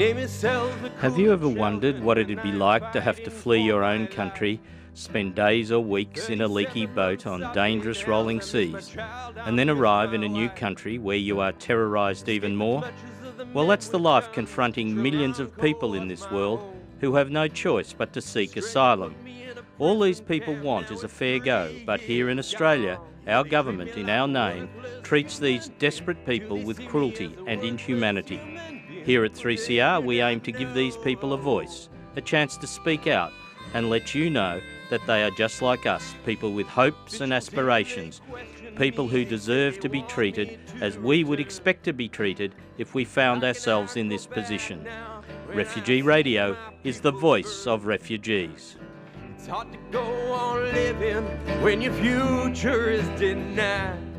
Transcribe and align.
Have 0.00 1.18
you 1.18 1.30
ever 1.30 1.46
wondered 1.46 2.02
what 2.02 2.16
it'd 2.16 2.42
be 2.42 2.52
like 2.52 2.90
to 2.92 3.02
have 3.02 3.22
to 3.22 3.30
flee 3.30 3.60
your 3.60 3.84
own 3.84 4.06
country, 4.06 4.58
spend 4.94 5.34
days 5.34 5.70
or 5.70 5.84
weeks 5.84 6.30
in 6.30 6.40
a 6.40 6.48
leaky 6.48 6.86
boat 6.86 7.26
on 7.26 7.52
dangerous 7.52 8.06
rolling 8.08 8.40
seas, 8.40 8.96
and 9.44 9.58
then 9.58 9.68
arrive 9.68 10.14
in 10.14 10.24
a 10.24 10.28
new 10.28 10.48
country 10.48 10.96
where 10.96 11.18
you 11.18 11.40
are 11.40 11.52
terrorised 11.52 12.30
even 12.30 12.56
more? 12.56 12.82
Well, 13.52 13.66
that's 13.66 13.90
the 13.90 13.98
life 13.98 14.32
confronting 14.32 14.96
millions 14.96 15.38
of 15.38 15.54
people 15.60 15.92
in 15.92 16.08
this 16.08 16.30
world 16.30 16.64
who 17.00 17.16
have 17.16 17.30
no 17.30 17.46
choice 17.46 17.92
but 17.92 18.14
to 18.14 18.22
seek 18.22 18.56
asylum. 18.56 19.14
All 19.78 20.00
these 20.00 20.22
people 20.22 20.58
want 20.60 20.90
is 20.90 21.04
a 21.04 21.08
fair 21.08 21.38
go, 21.38 21.74
but 21.84 22.00
here 22.00 22.30
in 22.30 22.38
Australia, 22.38 22.98
our 23.26 23.44
government, 23.44 23.90
in 23.98 24.08
our 24.08 24.26
name, 24.26 24.70
treats 25.02 25.38
these 25.38 25.68
desperate 25.78 26.24
people 26.24 26.56
with 26.56 26.88
cruelty 26.88 27.36
and 27.46 27.62
inhumanity. 27.62 28.40
Here 29.04 29.24
at 29.24 29.32
3CR, 29.32 30.04
we 30.04 30.20
aim 30.20 30.40
to 30.42 30.52
give 30.52 30.74
these 30.74 30.96
people 30.98 31.32
a 31.32 31.36
voice, 31.36 31.88
a 32.16 32.20
chance 32.20 32.56
to 32.58 32.66
speak 32.66 33.06
out, 33.06 33.32
and 33.72 33.88
let 33.88 34.14
you 34.14 34.30
know 34.30 34.60
that 34.90 35.06
they 35.06 35.22
are 35.22 35.30
just 35.30 35.62
like 35.62 35.86
us, 35.86 36.14
people 36.26 36.52
with 36.52 36.66
hopes 36.66 37.20
and 37.20 37.32
aspirations, 37.32 38.20
people 38.76 39.08
who 39.08 39.24
deserve 39.24 39.80
to 39.80 39.88
be 39.88 40.02
treated 40.02 40.58
as 40.80 40.98
we 40.98 41.24
would 41.24 41.40
expect 41.40 41.84
to 41.84 41.92
be 41.92 42.08
treated 42.08 42.54
if 42.78 42.94
we 42.94 43.04
found 43.04 43.42
ourselves 43.44 43.96
in 43.96 44.08
this 44.08 44.26
position. 44.26 44.86
Refugee 45.48 46.02
Radio 46.02 46.56
is 46.84 47.00
the 47.00 47.12
voice 47.12 47.66
of 47.66 47.86
refugees. 47.86 48.76
It's 49.34 49.46
hard 49.46 49.72
to 49.72 49.78
go 49.90 50.02
on 50.32 50.64
living 50.72 51.24
when 51.62 51.80
your 51.80 51.94
future 51.94 52.90
is 52.90 53.08
denied. 53.18 54.09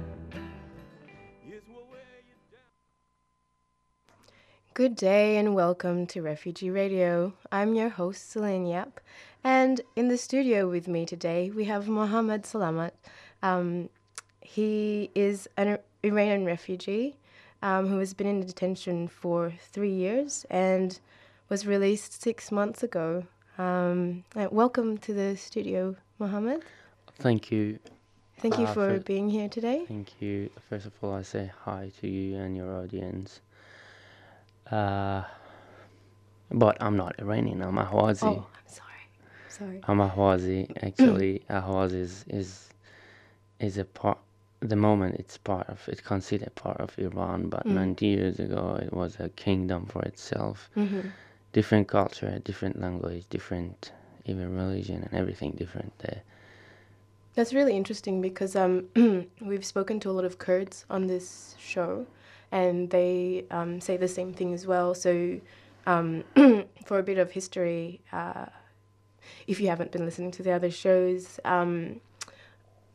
Good 4.74 4.96
day 4.96 5.38
and 5.38 5.54
welcome 5.54 6.08
to 6.08 6.22
Refugee 6.22 6.70
Radio. 6.70 7.34
I'm 7.52 7.76
your 7.76 7.90
host, 7.90 8.32
Celine 8.32 8.66
Yap, 8.66 9.00
and 9.44 9.82
in 9.96 10.08
the 10.08 10.18
studio 10.18 10.70
with 10.70 10.88
me 10.88 11.06
today 11.06 11.50
we 11.54 11.66
have 11.66 11.88
Mohammed 11.88 12.44
Salamat. 12.44 12.92
Um, 13.44 13.90
he 14.42 15.10
is 15.14 15.50
an 15.58 15.78
Iranian 16.04 16.46
refugee 16.46 17.16
um, 17.62 17.88
who 17.88 18.00
has 18.00 18.14
been 18.14 18.28
in 18.28 18.46
detention 18.46 19.08
for 19.08 19.54
three 19.60 19.92
years 19.94 20.46
and 20.50 21.00
was 21.50 21.68
released 21.68 22.22
six 22.22 22.52
months 22.52 22.82
ago. 22.82 23.26
Um, 23.58 24.24
uh, 24.36 24.48
welcome 24.52 24.98
to 25.00 25.14
the 25.14 25.36
studio, 25.36 25.96
Mohammed. 26.18 26.64
Thank 27.20 27.52
you. 27.52 27.78
Thank 28.40 28.58
you 28.58 28.66
Uh, 28.66 28.74
for 28.74 28.98
for- 28.98 29.04
being 29.04 29.30
here 29.30 29.50
today. 29.50 29.86
Thank 29.88 30.22
you. 30.22 30.50
First 30.70 30.86
of 30.86 30.94
all, 31.04 31.14
I 31.14 31.22
say 31.24 31.52
hi 31.66 31.92
to 32.00 32.08
you 32.08 32.38
and 32.38 32.56
your 32.56 32.72
audience. 32.74 33.42
Uh, 34.72 35.24
but 36.52 36.78
I'm 36.82 36.98
not 36.98 37.20
Iranian. 37.20 37.62
I'm 37.62 37.76
Ahwazi. 37.76 38.24
Oh, 38.24 38.48
I'm 38.56 38.68
sorry. 38.68 39.10
Sorry. 39.50 39.80
I'm 39.88 40.00
Ahwazi. 40.00 40.72
Actually, 40.82 41.44
Ahwaz 41.50 41.94
is 41.94 42.26
is 42.30 42.70
is 43.60 43.78
a 43.78 43.86
part. 43.86 44.18
The 44.62 44.76
moment 44.76 45.16
it's 45.16 45.38
part 45.38 45.68
of, 45.70 45.82
it's 45.88 46.02
considered 46.02 46.54
part 46.54 46.80
of 46.80 46.98
Iran. 47.00 47.50
But 47.50 47.66
90 47.66 48.06
years 48.06 48.40
ago, 48.40 48.80
it 48.80 48.94
was 48.94 49.20
a 49.20 49.30
kingdom 49.30 49.88
for 49.88 50.04
itself. 50.04 50.70
Different 51.52 51.88
culture, 51.88 52.40
different 52.44 52.80
language, 52.80 53.26
different 53.30 53.92
even 54.26 54.56
religion 54.56 55.02
and 55.04 55.14
everything 55.14 55.52
different 55.54 55.98
there. 56.00 56.22
That's 57.34 57.54
really 57.54 57.76
interesting 57.76 58.22
because 58.22 58.56
um, 58.56 58.88
we've 59.42 59.66
spoken 59.66 60.00
to 60.02 60.10
a 60.10 60.14
lot 60.14 60.26
of 60.26 60.38
Kurds 60.38 60.86
on 60.90 61.08
this 61.08 61.56
show, 61.60 62.06
and 62.52 62.90
they 62.90 63.46
um, 63.52 63.80
say 63.80 63.98
the 63.98 64.08
same 64.08 64.34
thing 64.34 64.54
as 64.54 64.68
well. 64.68 64.94
So, 64.94 65.40
um, 65.86 66.24
for 66.86 67.00
a 67.00 67.04
bit 67.04 67.18
of 67.18 67.32
history, 67.32 68.02
uh, 68.12 68.48
if 69.48 69.60
you 69.60 69.68
haven't 69.68 69.92
been 69.92 70.06
listening 70.06 70.32
to 70.32 70.44
the 70.44 70.52
other 70.52 70.72
shows, 70.72 71.40
um, 71.46 72.02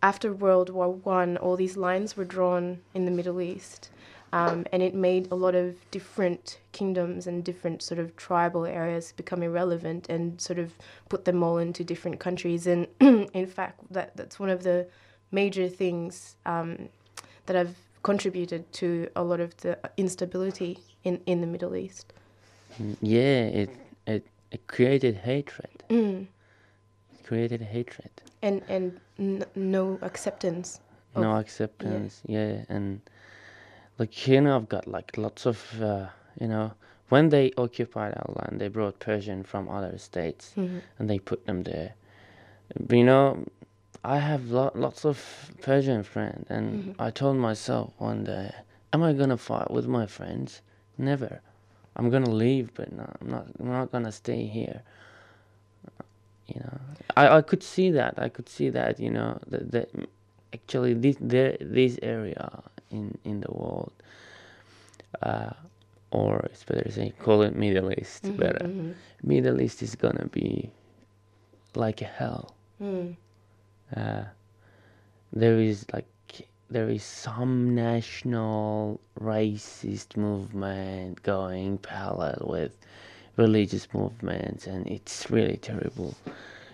after 0.02 0.32
World 0.32 0.70
War 0.70 0.92
One, 0.92 1.36
all 1.36 1.56
these 1.56 1.76
lines 1.76 2.16
were 2.16 2.24
drawn 2.24 2.80
in 2.94 3.06
the 3.06 3.10
Middle 3.10 3.40
East, 3.40 3.90
um, 4.32 4.66
and 4.72 4.82
it 4.82 4.94
made 4.94 5.28
a 5.30 5.34
lot 5.34 5.54
of 5.54 5.74
different 5.90 6.58
kingdoms 6.72 7.26
and 7.26 7.42
different 7.42 7.82
sort 7.82 7.98
of 7.98 8.14
tribal 8.16 8.66
areas 8.66 9.12
become 9.16 9.42
irrelevant, 9.42 10.08
and 10.08 10.40
sort 10.40 10.58
of 10.58 10.74
put 11.08 11.24
them 11.24 11.42
all 11.42 11.58
into 11.58 11.82
different 11.82 12.20
countries. 12.20 12.66
And 12.66 12.86
in 13.00 13.46
fact, 13.46 13.80
that 13.90 14.16
that's 14.16 14.38
one 14.38 14.50
of 14.50 14.62
the 14.62 14.86
major 15.32 15.68
things 15.68 16.36
um, 16.44 16.88
that 17.46 17.56
have 17.56 17.74
contributed 18.10 18.62
to 18.72 18.86
a 19.16 19.22
lot 19.22 19.40
of 19.40 19.50
the 19.62 19.72
instability 19.96 20.78
in, 21.02 21.20
in 21.26 21.40
the 21.40 21.46
Middle 21.46 21.74
East. 21.74 22.12
Mm, 22.80 22.96
Yeah, 23.02 23.60
it 23.62 23.70
it 24.06 24.22
it 24.54 24.62
created 24.66 25.14
hatred. 25.30 25.76
Mm. 25.90 26.26
It 27.14 27.26
created 27.28 27.60
hatred. 27.62 28.10
And 28.42 28.62
and 28.68 29.00
n- 29.18 29.44
no 29.54 29.98
acceptance. 30.02 30.80
of- 31.14 31.22
no 31.22 31.36
acceptance. 31.36 32.20
Yeah. 32.26 32.64
and 32.68 33.00
like 33.98 34.12
here 34.26 34.40
now, 34.42 34.56
I've 34.56 34.68
got 34.68 34.86
like 34.86 35.16
lots 35.16 35.46
of 35.46 35.58
uh, 35.82 36.06
you 36.40 36.48
know 36.48 36.70
when 37.12 37.28
they 37.30 37.50
occupied 37.56 38.12
our 38.16 38.32
land, 38.38 38.60
they 38.60 38.68
brought 38.68 38.98
Persian 38.98 39.42
from 39.44 39.68
other 39.68 39.98
states 39.98 40.54
and 40.56 41.08
they 41.10 41.18
put 41.18 41.46
them 41.46 41.62
there. 41.62 41.90
But, 42.88 42.96
you 42.98 43.04
know, 43.04 43.44
I 44.06 44.18
have 44.18 44.52
lo- 44.52 44.70
lots 44.76 45.04
of 45.04 45.50
Persian 45.62 46.04
friends, 46.04 46.46
and 46.48 46.66
mm-hmm. 46.84 47.02
I 47.02 47.10
told 47.10 47.38
myself 47.38 47.92
one 47.98 48.22
day, 48.22 48.54
am 48.92 49.02
I 49.02 49.12
gonna 49.12 49.36
fight 49.36 49.68
with 49.68 49.88
my 49.88 50.06
friends? 50.06 50.62
Never. 50.96 51.40
I'm 51.96 52.08
gonna 52.08 52.30
leave, 52.30 52.72
but 52.74 52.92
no, 52.92 53.10
I'm 53.20 53.28
not. 53.28 53.46
I'm 53.58 53.68
not 53.68 53.90
gonna 53.90 54.12
stay 54.12 54.46
here. 54.46 54.82
You 56.46 56.60
know, 56.60 56.78
I, 57.16 57.38
I 57.38 57.42
could 57.42 57.64
see 57.64 57.90
that. 57.90 58.14
I 58.16 58.28
could 58.28 58.48
see 58.48 58.70
that. 58.70 59.00
You 59.00 59.10
know, 59.10 59.40
that, 59.48 59.72
that 59.72 59.90
actually 60.52 60.94
this 60.94 61.16
there 61.20 61.56
this 61.60 61.98
area 62.00 62.62
in 62.92 63.18
in 63.24 63.40
the 63.40 63.50
world, 63.50 63.92
uh, 65.20 65.50
or 66.12 66.46
it's 66.52 66.62
better 66.62 66.84
to 66.84 66.92
say 66.92 67.12
call 67.18 67.42
it 67.42 67.56
Middle 67.56 67.90
East. 67.92 68.22
Mm-hmm, 68.22 68.36
better. 68.36 68.66
Mm-hmm. 68.66 68.92
Middle 69.24 69.60
East 69.60 69.82
is 69.82 69.96
gonna 69.96 70.28
be 70.30 70.70
like 71.74 72.02
a 72.02 72.10
hell. 72.20 72.54
Mm. 72.80 73.16
Uh, 73.94 74.24
there 75.32 75.60
is 75.60 75.86
like 75.92 76.06
there 76.70 76.88
is 76.88 77.02
some 77.04 77.74
national 77.74 79.00
racist 79.20 80.16
movement 80.16 81.22
going 81.22 81.78
parallel 81.78 82.38
with 82.48 82.76
religious 83.36 83.86
movements 83.92 84.66
and 84.66 84.86
it's 84.88 85.30
really 85.30 85.56
terrible 85.58 86.16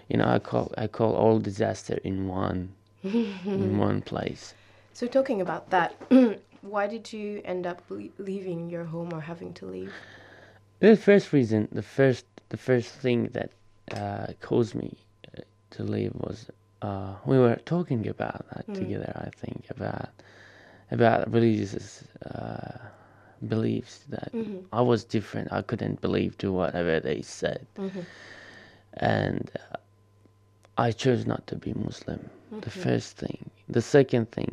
you 0.09 0.17
know 0.17 0.25
i 0.27 0.39
call 0.39 0.73
i 0.79 0.87
call 0.87 1.13
all 1.15 1.39
disaster 1.39 1.99
in 2.05 2.27
one 2.29 2.73
in 3.03 3.79
one 3.89 4.01
place 4.01 4.55
So 4.95 5.07
talking 5.07 5.41
about 5.41 5.71
that, 5.71 5.95
why 6.63 6.87
did 6.87 7.13
you 7.13 7.41
end 7.45 7.67
up 7.67 7.83
le- 7.89 8.13
leaving 8.19 8.71
your 8.71 8.85
home 8.85 9.11
or 9.13 9.21
having 9.21 9.53
to 9.55 9.67
leave? 9.67 9.93
the 10.81 10.97
first 10.97 11.33
reason 11.33 11.69
the 11.73 11.83
first 11.83 12.25
the 12.51 12.57
first 12.57 12.91
thing 13.05 13.29
that 13.33 13.51
uh, 13.93 14.29
caused 14.41 14.75
me 14.75 14.97
uh, 15.37 15.41
to 15.71 15.83
leave 15.83 16.13
was 16.15 16.47
uh, 16.83 17.15
we 17.31 17.39
were 17.39 17.57
talking 17.75 18.03
about 18.09 18.41
that 18.51 18.65
together 18.81 19.13
i 19.27 19.31
think 19.45 19.61
about 19.77 20.09
about 20.91 21.21
religious 21.33 22.05
uh, 22.27 22.79
beliefs 23.49 23.95
that 24.15 24.31
i 24.73 24.81
was 24.81 25.01
different. 25.05 25.47
I 25.53 25.63
couldn't 25.63 26.01
believe 26.01 26.33
to 26.39 26.53
whatever 26.53 26.95
they 27.01 27.21
said. 27.23 27.67
And 28.95 29.51
uh, 29.73 29.77
i 30.87 30.89
chose 30.93 31.23
not 31.33 31.43
to 31.51 31.57
be 31.57 31.73
muslim. 31.75 32.21
The 32.67 32.71
first 32.85 33.17
thing 33.23 33.39
the 33.69 33.83
second 33.97 34.27
thing 34.37 34.53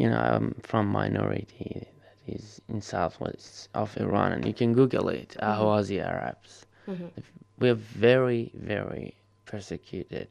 you 0.00 0.08
know 0.10 0.18
i'm 0.34 0.46
from 0.70 0.84
minority 1.02 1.72
that 2.02 2.18
is 2.36 2.60
in 2.68 2.80
southwest 2.82 3.68
of 3.74 3.96
iran 4.04 4.32
and 4.32 4.42
you 4.46 4.54
can 4.60 4.72
google 4.80 5.08
it 5.08 5.30
ahwazi 5.50 5.98
arabs. 6.12 6.66
We're 7.60 7.74
very 8.08 8.50
very 8.54 9.14
persecuted 9.52 10.28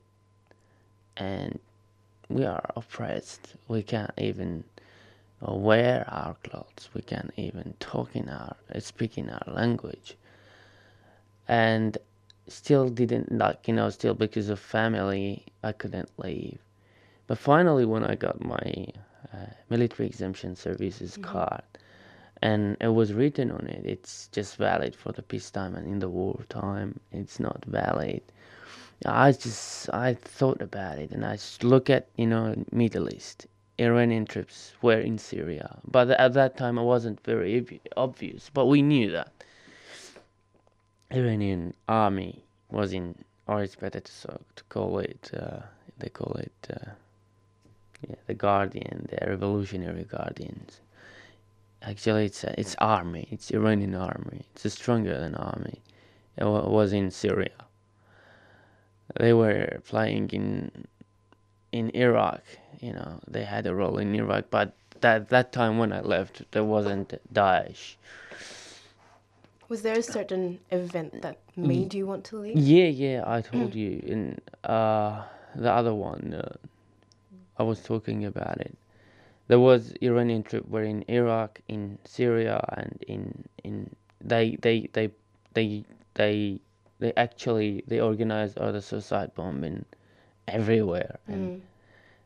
and 1.18 1.60
we 2.30 2.46
are 2.46 2.64
oppressed. 2.76 3.56
We 3.68 3.84
can't 3.84 4.12
even 4.18 4.64
wear 5.42 6.06
our 6.10 6.36
clothes. 6.44 6.90
We 6.94 7.02
can't 7.02 7.32
even 7.38 7.74
talk 7.80 8.16
in 8.16 8.30
our 8.30 8.56
uh, 8.74 8.80
speak 8.80 9.18
in 9.18 9.30
our 9.30 9.54
language. 9.54 10.16
And 11.48 11.98
still 12.48 12.90
didn't 12.90 13.32
like 13.32 13.68
you 13.68 13.74
know 13.74 13.90
still 13.90 14.14
because 14.14 14.50
of 14.50 14.60
family 14.60 15.44
i 15.64 15.72
couldn't 15.72 16.10
leave. 16.18 16.60
But 17.28 17.38
finally 17.40 17.86
when 17.86 18.04
i 18.04 18.16
got 18.16 18.44
my 18.44 18.88
uh, 19.34 19.48
military 19.70 20.08
exemption 20.08 20.56
services 20.56 21.18
card 21.18 21.64
and 22.42 22.78
it 22.80 22.90
was 22.90 23.14
written 23.14 23.50
on 23.52 23.66
it 23.68 23.84
it's 23.86 24.28
just 24.32 24.58
valid 24.58 24.96
for 24.96 25.12
the 25.12 25.24
peacetime 25.24 25.76
and 25.76 25.88
in 25.88 26.00
the 26.00 26.10
wartime. 26.10 27.00
It's 27.12 27.40
not 27.40 27.64
valid 27.66 28.22
i 29.06 29.32
just 29.32 29.90
i 29.94 30.14
thought 30.14 30.62
about 30.62 30.98
it 30.98 31.12
and 31.12 31.26
i 31.26 31.38
look 31.62 31.90
at 31.90 32.08
you 32.16 32.26
know 32.26 32.56
middle 32.72 33.14
east 33.14 33.48
iranian 33.80 34.26
troops 34.26 34.74
were 34.82 35.00
in 35.00 35.18
syria 35.18 35.78
but 35.86 36.10
at 36.12 36.34
that 36.34 36.56
time 36.58 36.78
it 36.78 36.84
wasn't 36.84 37.20
very 37.24 37.58
ob- 37.58 37.80
obvious 37.98 38.50
but 38.54 38.66
we 38.66 38.82
knew 38.82 39.12
that 39.12 39.32
Iranian 41.12 41.74
army 41.88 42.44
was 42.70 42.92
in, 42.92 43.16
or 43.48 43.62
it's 43.64 43.76
better 43.76 44.00
to, 44.00 44.12
so, 44.12 44.42
to 44.56 44.64
call 44.66 45.00
it, 45.00 45.32
uh, 45.38 45.60
they 45.98 46.10
call 46.10 46.34
it, 46.34 46.68
uh, 46.72 46.92
yeah, 48.08 48.16
the 48.28 48.34
Guardian, 48.34 49.08
the 49.10 49.26
Revolutionary 49.28 50.04
Guardians. 50.04 50.82
Actually, 51.82 52.26
it's 52.26 52.44
a, 52.44 52.60
it's 52.60 52.76
army. 52.80 53.28
It's 53.32 53.52
Iranian 53.52 53.96
army. 53.96 54.46
It's 54.56 54.74
stronger 54.74 55.20
than 55.20 55.36
army. 55.36 55.82
It 56.38 56.46
wa- 56.46 56.68
was 56.68 56.92
in 56.92 57.12
Syria. 57.12 57.65
They 59.20 59.34
were 59.34 59.82
playing 59.86 60.30
in 60.32 60.86
in 61.72 61.90
Iraq. 61.96 62.42
You 62.82 62.94
know, 62.94 63.20
they 63.28 63.44
had 63.44 63.68
a 63.68 63.76
role 63.76 63.98
in 63.98 64.16
Iraq, 64.16 64.46
but 64.50 64.74
that 65.02 65.30
that 65.30 65.52
time 65.52 65.78
when 65.78 65.92
I 65.94 66.02
left, 66.02 66.44
there 66.52 66.64
wasn't 66.64 67.20
Daesh. 67.34 67.96
Was 69.68 69.82
there 69.82 69.98
a 69.98 70.04
certain 70.04 70.60
event 70.70 71.22
that 71.24 71.38
made 71.56 71.94
you 71.94 72.06
want 72.06 72.24
to 72.26 72.38
leave? 72.38 72.58
Yeah, 72.58 72.86
yeah, 72.86 73.24
I 73.26 73.42
told 73.42 73.74
you 73.74 74.00
in 74.06 74.40
uh, 74.64 75.24
the 75.56 75.72
other 75.72 75.94
one. 75.94 76.36
Uh, 76.36 76.56
I 77.58 77.64
was 77.64 77.82
talking 77.82 78.26
about 78.26 78.62
it. 78.62 78.78
There 79.48 79.60
was 79.60 79.94
Iranian 80.02 80.44
troops 80.44 80.70
were 80.70 80.84
in 80.84 81.04
Iraq, 81.08 81.62
in 81.68 81.98
Syria, 82.06 82.64
and 82.78 83.04
in 83.08 83.46
in 83.64 83.96
they 84.22 84.58
they 84.62 84.90
they 84.94 85.10
they 85.54 85.86
they 86.16 86.60
they 87.00 87.14
actually 87.18 87.84
they 87.88 88.00
organized 88.00 88.58
other 88.58 88.82
suicide 88.82 89.34
bombing 89.36 89.86
everywhere, 90.48 91.20
and 91.28 91.58
mm. 91.58 91.62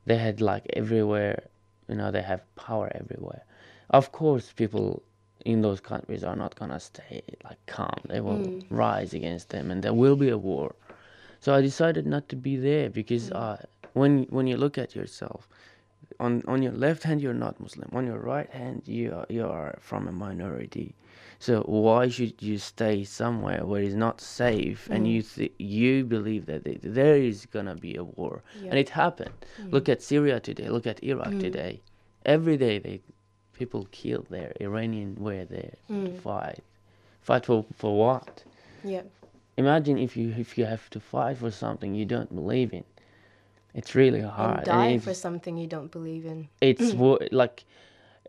they 0.05 0.17
had 0.17 0.41
like 0.41 0.65
everywhere. 0.73 1.43
You 1.87 1.95
know, 1.95 2.11
they 2.11 2.21
have 2.21 2.43
power 2.55 2.91
everywhere. 2.93 3.43
Of 3.89 4.11
course, 4.11 4.51
people 4.51 5.01
in 5.45 5.61
those 5.61 5.79
countries 5.79 6.23
are 6.23 6.35
not 6.35 6.55
gonna 6.55 6.79
stay 6.79 7.23
like 7.43 7.57
calm. 7.65 7.99
They 8.07 8.21
will 8.21 8.37
mm. 8.37 8.63
rise 8.69 9.13
against 9.13 9.49
them, 9.49 9.71
and 9.71 9.81
there 9.83 9.93
will 9.93 10.15
be 10.15 10.29
a 10.29 10.37
war. 10.37 10.75
So 11.39 11.53
I 11.55 11.61
decided 11.61 12.05
not 12.05 12.29
to 12.29 12.35
be 12.35 12.57
there 12.57 12.89
because 12.89 13.29
mm. 13.29 13.35
uh, 13.35 13.57
when 13.93 14.23
when 14.29 14.47
you 14.47 14.57
look 14.57 14.77
at 14.77 14.95
yourself, 14.95 15.47
on 16.19 16.43
on 16.47 16.61
your 16.61 16.73
left 16.73 17.03
hand 17.03 17.21
you're 17.21 17.33
not 17.33 17.59
Muslim, 17.59 17.89
on 17.93 18.05
your 18.05 18.19
right 18.19 18.49
hand 18.49 18.83
you 18.85 19.13
are, 19.13 19.25
you 19.29 19.45
are 19.45 19.77
from 19.79 20.07
a 20.07 20.11
minority. 20.11 20.95
So 21.39 21.61
why 21.61 22.09
should 22.09 22.41
you 22.41 22.57
stay 22.57 23.05
somewhere 23.05 23.65
where 23.65 23.81
it's 23.81 23.95
not 23.95 24.19
safe 24.19 24.89
and 24.91 25.05
mm. 25.05 25.11
you 25.13 25.21
th- 25.21 25.53
you 25.57 26.03
believe 26.03 26.47
that 26.47 26.65
th- 26.65 26.81
there 26.83 27.15
is 27.15 27.45
gonna 27.45 27.75
be 27.75 27.95
a 27.95 28.03
war 28.03 28.43
and 28.65 28.77
it 28.77 28.89
happened. 28.89 29.45
Mm. 29.61 29.71
Look 29.71 29.87
at 29.87 30.01
Syria 30.01 30.39
today. 30.41 30.67
Look 30.69 30.85
at 30.85 31.01
Iraq 31.01 31.33
mm. 31.33 31.39
today. 31.39 31.81
Every 32.25 32.57
day 32.57 32.79
they 32.79 33.01
people 33.53 33.87
kill 33.91 34.25
there. 34.29 34.51
Iranian 34.59 35.15
were 35.15 35.45
there 35.45 35.75
to 35.87 36.11
fight. 36.19 36.63
Fight 37.21 37.45
for 37.45 37.65
for 37.75 37.97
what? 37.97 38.43
Yeah. 38.83 39.03
Imagine 39.57 39.97
if 39.97 40.17
you 40.17 40.33
if 40.37 40.57
you 40.57 40.65
have 40.65 40.89
to 40.89 40.99
fight 40.99 41.37
for 41.37 41.51
something 41.51 41.95
you 41.95 42.05
don't 42.05 42.33
believe 42.33 42.73
in. 42.73 42.83
It's 43.73 43.95
really 43.95 44.21
hard. 44.21 44.57
And 44.57 44.65
die 44.65 44.87
it's, 44.87 45.05
for 45.05 45.13
something 45.13 45.57
you 45.57 45.67
don't 45.67 45.91
believe 45.91 46.25
in. 46.25 46.47
it's 46.61 46.93
like 47.31 47.65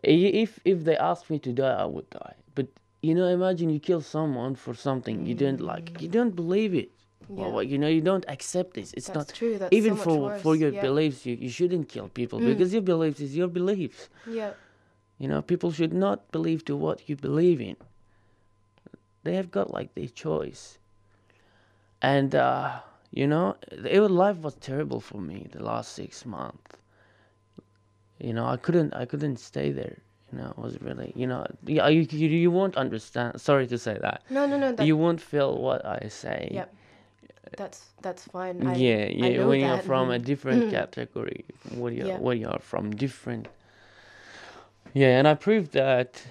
if 0.03 0.59
if 0.65 0.83
they 0.83 0.97
asked 0.97 1.29
me 1.29 1.39
to 1.39 1.51
die, 1.51 1.73
I 1.73 1.85
would 1.85 2.09
die. 2.09 2.35
But 2.55 2.67
you 3.01 3.15
know, 3.15 3.27
imagine 3.27 3.69
you 3.69 3.79
kill 3.79 4.01
someone 4.01 4.55
for 4.55 4.73
something 4.73 5.25
you 5.25 5.35
don't 5.35 5.61
like. 5.61 6.01
You 6.01 6.07
don't 6.07 6.35
believe 6.35 6.73
it. 6.75 6.91
Well, 7.27 7.47
Yeah. 7.47 7.53
well, 7.53 7.63
you 7.63 7.77
know, 7.77 7.87
you 7.87 8.01
don't 8.01 8.25
accept 8.27 8.73
this. 8.73 8.93
It's 8.93 9.07
That's 9.07 9.15
not 9.15 9.27
true, 9.33 9.57
that's 9.57 9.73
even 9.73 9.95
so 9.97 10.03
for 10.03 10.37
for 10.39 10.55
your 10.55 10.73
yeah. 10.73 10.81
beliefs. 10.81 11.25
You, 11.25 11.35
you 11.35 11.49
shouldn't 11.49 11.87
kill 11.87 12.09
people 12.09 12.39
because 12.39 12.73
your 12.73 12.81
beliefs 12.81 13.19
is 13.19 13.35
your 13.35 13.47
beliefs. 13.47 14.09
Yeah. 14.27 14.53
You 15.17 15.27
know, 15.27 15.41
people 15.41 15.71
should 15.71 15.93
not 15.93 16.31
believe 16.31 16.65
to 16.65 16.75
what 16.75 17.07
you 17.07 17.15
believe 17.15 17.61
in. 17.61 17.77
They 19.23 19.35
have 19.35 19.51
got 19.51 19.71
like 19.71 19.93
their 19.93 20.07
choice. 20.07 20.79
And 22.01 22.33
uh, 22.33 22.79
you 23.11 23.27
know, 23.27 23.55
it, 23.71 23.99
life 24.01 24.37
was 24.37 24.55
terrible 24.55 24.99
for 24.99 25.19
me 25.19 25.47
the 25.51 25.63
last 25.63 25.93
six 25.93 26.25
months. 26.25 26.77
You 28.19 28.33
know, 28.33 28.45
I 28.45 28.57
couldn't 28.57 28.93
I 28.93 29.05
couldn't 29.05 29.37
stay 29.37 29.71
there. 29.71 29.97
You 30.31 30.37
know, 30.39 30.49
it 30.49 30.57
was 30.57 30.81
really 30.81 31.11
you 31.15 31.27
know 31.27 31.45
yeah, 31.65 31.87
you 31.87 32.01
you, 32.09 32.29
you 32.29 32.51
won't 32.51 32.77
understand. 32.77 33.41
Sorry 33.41 33.67
to 33.67 33.77
say 33.77 33.97
that. 34.01 34.23
No, 34.29 34.45
no, 34.45 34.57
no. 34.57 34.71
That, 34.71 34.85
you 34.85 34.95
won't 34.95 35.19
feel 35.21 35.57
what 35.57 35.85
I 35.85 36.07
say. 36.07 36.49
Yep. 36.51 36.73
That's 37.57 37.89
that's 38.01 38.23
fine. 38.25 38.65
I, 38.65 38.75
yeah, 38.75 38.95
I 38.95 39.07
yeah. 39.09 39.37
know 39.37 39.47
When 39.49 39.59
you're 39.59 39.75
that. 39.75 39.85
from 39.85 40.09
a 40.11 40.19
different 40.19 40.71
category, 40.77 41.43
when 41.75 41.95
you're 41.95 42.07
Yeah. 42.07 42.17
when 42.19 42.37
you're 42.39 42.59
from 42.59 42.91
different. 42.91 43.47
Yeah, 44.93 45.17
and 45.19 45.27
I 45.27 45.33
proved 45.33 45.73
that. 45.73 46.21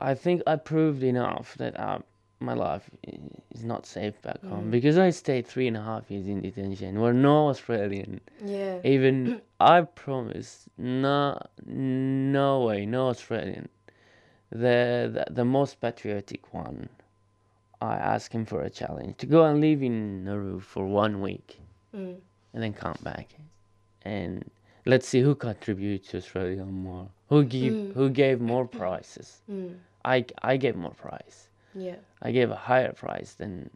I 0.00 0.14
think 0.14 0.42
I 0.46 0.56
proved 0.56 1.02
enough 1.02 1.54
that 1.58 1.78
uh, 1.78 1.98
my 2.40 2.54
life 2.54 2.88
is 3.54 3.64
not 3.64 3.84
safe 3.86 4.20
back 4.22 4.42
home 4.44 4.70
because 4.70 4.96
I 4.96 5.10
stayed 5.10 5.46
three 5.46 5.68
and 5.68 5.76
a 5.76 5.82
half 5.82 6.10
years 6.10 6.26
in 6.26 6.40
detention, 6.40 6.98
where 7.00 7.12
no 7.12 7.48
Australian, 7.48 8.20
Yeah. 8.44 8.78
even 8.84 9.40
I 9.60 9.82
promise, 9.82 10.66
no, 10.78 11.38
no 11.66 12.60
way, 12.62 12.86
no 12.86 13.08
Australian, 13.08 13.68
the, 14.50 15.10
the 15.14 15.24
the 15.34 15.44
most 15.44 15.80
patriotic 15.80 16.52
one. 16.54 16.88
I 17.82 17.94
asked 17.96 18.32
him 18.34 18.44
for 18.44 18.62
a 18.62 18.70
challenge 18.70 19.16
to 19.18 19.26
go 19.26 19.44
and 19.44 19.60
live 19.60 19.82
in 19.82 20.24
Nauru 20.24 20.60
for 20.60 20.84
one 20.86 21.20
week 21.22 21.58
Mm. 21.94 22.16
and 22.54 22.62
then 22.62 22.72
come 22.72 22.96
back. 23.02 23.28
And 24.02 24.48
let's 24.86 25.08
see 25.08 25.20
who 25.20 25.34
contributes 25.34 26.08
to 26.10 26.18
Australia 26.18 26.64
more. 26.64 27.08
Who 27.28 27.42
give 27.44 27.94
who 27.94 28.08
gave 28.10 28.40
more 28.40 28.66
prizes. 28.80 29.40
Mm. 29.50 29.74
I 30.04 30.24
I 30.42 30.56
gave 30.56 30.76
more 30.76 30.94
prize. 30.94 31.48
Yeah. 31.74 31.96
I 32.22 32.32
gave 32.32 32.50
a 32.50 32.56
higher 32.56 32.92
price 32.92 33.34
than 33.34 33.70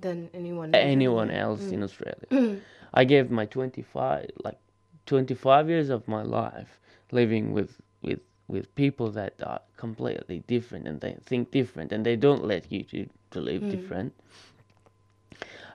Than 0.00 0.30
anyone. 0.34 0.74
else, 0.74 0.82
anyone 0.82 1.30
else 1.30 1.70
in 1.70 1.82
Australia. 1.82 2.60
I 2.94 3.04
gave 3.04 3.30
my 3.30 3.46
25 3.46 4.30
like 4.44 4.58
25 5.06 5.68
years 5.68 5.90
of 5.90 6.08
my 6.08 6.22
life 6.22 6.80
living 7.10 7.52
with 7.52 7.80
with 8.02 8.20
with 8.48 8.74
people 8.74 9.10
that 9.10 9.34
are 9.42 9.60
completely 9.76 10.42
different 10.46 10.86
and 10.86 11.00
they 11.00 11.16
think 11.24 11.50
different 11.50 11.92
and 11.92 12.04
they 12.04 12.16
don't 12.16 12.44
let 12.44 12.70
you 12.70 12.82
to, 12.84 13.08
to 13.30 13.40
live 13.40 13.68
different. 13.70 14.12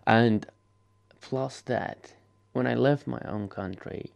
And 0.06 0.46
plus 1.22 1.62
that, 1.62 2.14
when 2.54 2.68
I 2.68 2.76
left 2.76 3.08
my 3.08 3.22
own 3.26 3.48
country, 3.50 4.12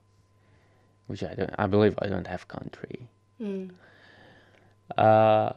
which 1.08 1.24
I 1.24 1.34
don't, 1.34 1.54
I 1.58 1.68
believe 1.68 1.96
I 2.02 2.08
don't 2.08 2.28
have 2.28 2.48
country. 2.48 3.08
Mm. 3.42 3.72
Uh, 4.98 5.54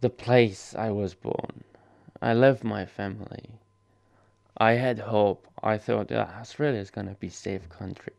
the 0.00 0.10
place 0.10 0.74
I 0.74 0.90
was 0.90 1.14
born. 1.14 1.64
I 2.20 2.34
left 2.34 2.64
my 2.64 2.84
family. 2.84 3.50
I 4.56 4.72
had 4.72 4.98
hope. 4.98 5.46
I 5.62 5.78
thought 5.78 6.12
ah, 6.12 6.40
Australia 6.40 6.80
is 6.80 6.90
gonna 6.90 7.16
be 7.20 7.28
safe 7.28 7.68
country. 7.68 8.14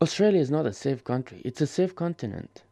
Australia 0.00 0.40
is 0.40 0.50
not 0.50 0.66
a 0.66 0.72
safe 0.72 1.04
country. 1.04 1.40
It's 1.44 1.60
a 1.60 1.66
safe 1.66 1.94
continent, 1.94 2.62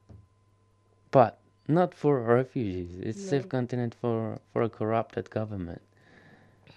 but 1.11 1.39
not 1.69 1.95
for 1.95 2.21
refugees. 2.21 2.99
It's 3.01 3.19
a 3.19 3.29
safe 3.29 3.49
continent 3.49 3.95
for 4.01 4.39
for 4.53 4.63
a 4.63 4.69
corrupted 4.69 5.31
government, 5.31 5.83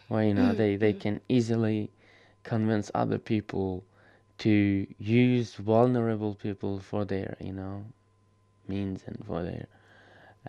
where 0.10 0.24
you 0.24 0.34
know 0.34 0.54
they 0.54 0.76
they 0.76 0.94
can 0.94 1.22
easily 1.30 1.92
convince 2.44 2.92
other 2.94 3.18
people 3.18 3.84
to 4.38 4.86
use 5.00 5.56
vulnerable 5.56 6.36
people 6.36 6.80
for 6.80 7.06
their 7.06 7.38
you 7.40 7.54
know 7.54 7.86
means 8.68 9.04
and 9.08 9.24
for 9.26 9.44
their 9.44 9.68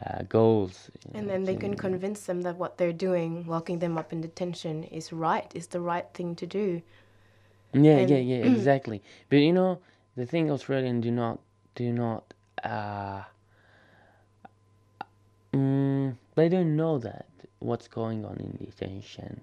uh, 0.04 0.22
goals. 0.28 0.90
And 1.14 1.26
know, 1.26 1.32
then 1.32 1.44
they 1.44 1.56
can 1.56 1.76
convince 1.76 2.26
them 2.26 2.42
that 2.42 2.56
what 2.56 2.76
they're 2.78 2.92
doing, 2.92 3.46
locking 3.46 3.78
them 3.78 3.96
up 3.96 4.12
in 4.12 4.20
detention, 4.20 4.84
is 4.84 5.12
right, 5.12 5.50
is 5.54 5.68
the 5.68 5.80
right 5.80 6.06
thing 6.12 6.34
to 6.36 6.46
do. 6.46 6.82
Yeah, 7.72 7.98
and- 7.98 8.10
yeah, 8.10 8.18
yeah, 8.18 8.44
exactly. 8.54 9.02
But 9.30 9.36
you 9.36 9.52
know, 9.52 9.80
the 10.16 10.26
thing 10.26 10.50
Australians 10.50 11.02
do 11.04 11.10
not 11.10 11.38
do 11.74 11.92
not 11.92 12.32
uh 12.64 13.22
mm, 15.52 16.16
they 16.34 16.48
don't 16.48 16.74
know 16.76 16.98
that 16.98 17.26
what's 17.58 17.88
going 17.88 18.24
on 18.24 18.36
in 18.38 18.56
detention, 18.64 19.40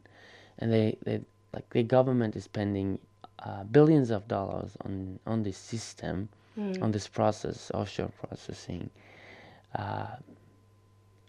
and 0.59 0.71
they 0.73 0.97
they 1.03 1.21
like 1.53 1.69
the 1.69 1.83
government 1.83 2.35
is 2.35 2.43
spending 2.45 2.97
uh, 3.39 3.63
billions 3.65 4.09
of 4.09 4.27
dollars 4.27 4.75
on 4.85 5.19
on 5.27 5.43
this 5.43 5.57
system, 5.57 6.29
on 6.81 6.91
this 6.91 7.07
process, 7.07 7.71
offshore 7.73 8.11
processing. 8.19 8.89
Uh, 9.75 10.07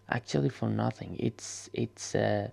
actually, 0.08 0.48
for 0.50 0.68
nothing. 0.68 1.16
It's 1.18 1.70
it's. 1.74 2.14
Uh, 2.14 2.50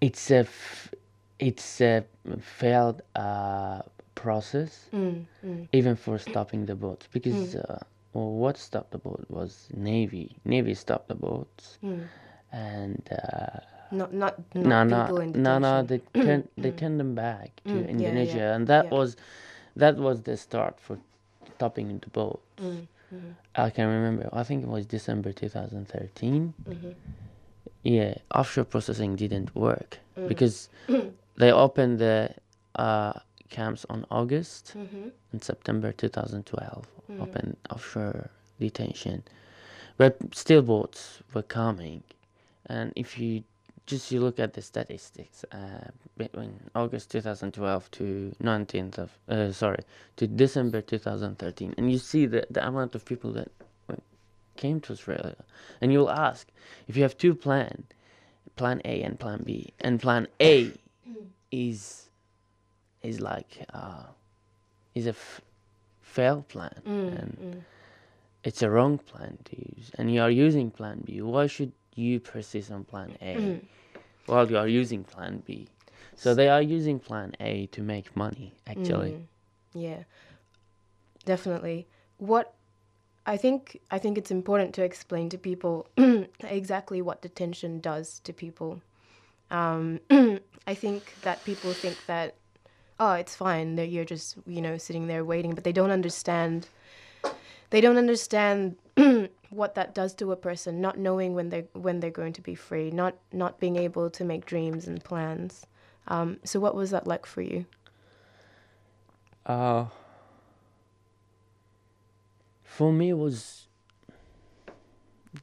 it's 0.00 0.30
a 0.30 0.38
f- 0.40 0.94
it's 1.38 1.80
a 1.80 2.04
failed 2.40 3.02
uh, 3.14 3.82
process 4.14 4.90
Mm, 4.92 5.26
mm, 5.44 5.66
even 5.72 5.96
for 5.96 6.18
stopping 6.18 6.66
the 6.66 6.74
boats 6.74 7.08
because 7.12 7.54
uh, 7.54 7.78
well, 8.12 8.30
what 8.30 8.56
stopped 8.56 8.90
the 8.92 8.98
boat 8.98 9.24
was 9.28 9.68
navy 9.74 10.36
navy 10.44 10.74
stopped 10.74 11.08
the 11.08 11.14
boats 11.14 11.78
mm. 11.82 12.08
and 12.52 13.02
uh, 13.12 13.60
Not, 13.90 14.12
not, 14.12 14.34
no 14.62 14.82
not 14.82 14.84
no 14.84 15.02
people 15.06 15.18
in 15.20 15.32
no 15.34 15.58
no 15.58 15.82
they 15.82 16.00
turned 16.20 16.48
they 16.56 16.70
turned 16.72 16.98
them 17.00 17.14
back 17.14 17.50
to 17.66 17.78
Mm, 17.78 17.90
yeah, 18.00 18.08
Indonesia 18.12 18.38
yeah, 18.38 18.54
and 18.54 18.66
that 18.66 18.84
yeah. 18.86 18.90
was 18.90 19.16
that 19.76 19.96
was 19.96 20.22
the 20.22 20.36
start 20.36 20.80
for 20.80 20.98
stopping 21.56 21.98
the 21.98 22.10
boats 22.10 22.80
Mm. 23.14 23.34
I 23.54 23.70
can 23.70 23.86
remember. 23.88 24.28
I 24.32 24.42
think 24.42 24.62
it 24.64 24.68
was 24.68 24.86
December 24.86 25.32
2013. 25.32 26.54
Mm-hmm. 26.68 26.88
Yeah, 27.84 28.14
offshore 28.34 28.64
processing 28.64 29.16
didn't 29.16 29.54
work 29.54 29.98
Mm. 30.16 30.28
because 30.28 30.68
they 31.36 31.52
opened 31.52 31.98
the 31.98 32.30
uh, 32.74 33.12
camps 33.50 33.84
on 33.90 34.04
August 34.10 34.74
Mm-hmm. 34.76 35.08
and 35.32 35.42
September 35.44 35.92
2012. 35.92 36.86
Open 37.20 37.56
offshore 37.70 38.30
detention, 38.58 39.22
but 39.96 40.16
still 40.34 40.60
boats 40.62 41.22
were 41.32 41.42
coming, 41.42 42.02
and 42.66 42.92
if 42.96 43.16
you 43.16 43.44
just 43.86 44.10
you 44.10 44.20
look 44.20 44.38
at 44.40 44.52
the 44.54 44.62
statistics 44.62 45.44
uh, 45.52 45.88
between 46.16 46.58
August 46.74 47.10
2012 47.10 47.90
to 47.92 48.34
19th 48.42 48.98
of 48.98 49.18
uh, 49.28 49.52
sorry 49.52 49.82
to 50.16 50.26
December 50.26 50.80
2013, 50.80 51.74
and 51.78 51.90
you 51.90 51.98
see 51.98 52.26
the 52.26 52.46
the 52.50 52.66
amount 52.66 52.94
of 52.94 53.04
people 53.04 53.32
that 53.32 53.48
came 54.56 54.80
to 54.80 54.92
Australia, 54.92 55.36
and 55.80 55.92
you'll 55.92 56.10
ask 56.10 56.48
if 56.88 56.96
you 56.96 57.02
have 57.02 57.16
two 57.16 57.34
plan, 57.34 57.84
plan 58.56 58.80
A 58.84 59.02
and 59.02 59.18
plan 59.18 59.42
B, 59.44 59.72
and 59.80 60.00
plan 60.00 60.26
A 60.40 60.72
is 61.50 62.10
is 63.02 63.20
like 63.20 63.64
uh, 63.72 64.04
is 64.94 65.06
a 65.06 65.10
f- 65.10 65.40
failed 66.00 66.48
plan, 66.48 66.80
and 66.86 67.64
it's 68.42 68.62
a 68.62 68.70
wrong 68.70 68.98
plan 68.98 69.38
to 69.44 69.56
use, 69.76 69.90
and 69.96 70.12
you 70.12 70.20
are 70.22 70.30
using 70.30 70.70
plan 70.70 71.02
B. 71.04 71.20
Why 71.20 71.46
should 71.46 71.72
you 71.96 72.20
persist 72.20 72.70
on 72.70 72.84
plan 72.84 73.16
A 73.22 73.60
while 74.26 74.50
you 74.50 74.58
are 74.58 74.68
using 74.68 75.04
plan 75.04 75.42
B? 75.46 75.68
So 76.14 76.34
they 76.34 76.48
are 76.48 76.62
using 76.62 76.98
plan 76.98 77.34
A 77.40 77.66
to 77.66 77.82
make 77.82 78.16
money, 78.16 78.54
actually. 78.66 79.18
Yeah, 79.74 80.04
definitely. 81.24 81.86
What 82.18 82.54
I 83.26 83.36
think 83.36 83.80
I 83.90 83.98
think 83.98 84.16
it's 84.16 84.30
important 84.30 84.74
to 84.76 84.82
explain 84.82 85.28
to 85.30 85.38
people 85.38 85.88
exactly 86.40 87.02
what 87.02 87.20
detention 87.22 87.80
does 87.80 88.20
to 88.20 88.32
people. 88.32 88.80
Um, 89.50 90.00
I 90.66 90.74
think 90.74 91.14
that 91.22 91.44
people 91.44 91.72
think 91.72 91.98
that 92.06 92.34
oh, 92.98 93.12
it's 93.12 93.36
fine 93.36 93.76
that 93.76 93.88
you're 93.88 94.04
just 94.04 94.36
you 94.46 94.62
know 94.62 94.78
sitting 94.78 95.06
there 95.06 95.24
waiting, 95.24 95.54
but 95.54 95.64
they 95.64 95.72
don't 95.72 95.90
understand. 95.90 96.68
They 97.70 97.80
don't 97.80 97.96
understand 97.96 98.76
what 99.50 99.74
that 99.74 99.94
does 99.94 100.14
to 100.14 100.32
a 100.32 100.36
person, 100.36 100.80
not 100.80 100.98
knowing 100.98 101.34
when 101.34 101.48
they 101.50 101.66
when 101.72 102.00
they're 102.00 102.10
going 102.10 102.32
to 102.34 102.42
be 102.42 102.54
free, 102.54 102.90
not 102.90 103.16
not 103.32 103.58
being 103.58 103.76
able 103.76 104.10
to 104.10 104.24
make 104.24 104.46
dreams 104.46 104.86
and 104.86 105.02
plans. 105.02 105.66
Um, 106.08 106.38
so, 106.44 106.60
what 106.60 106.74
was 106.74 106.90
that 106.90 107.06
like 107.06 107.26
for 107.26 107.42
you? 107.42 107.66
Uh, 109.44 109.86
for 112.62 112.92
me, 112.92 113.10
it 113.10 113.18
was 113.18 113.68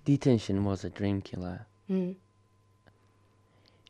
detention 0.06 0.64
was 0.64 0.84
a 0.84 0.90
dream 0.90 1.22
killer. 1.22 1.66
Mm. 1.90 2.16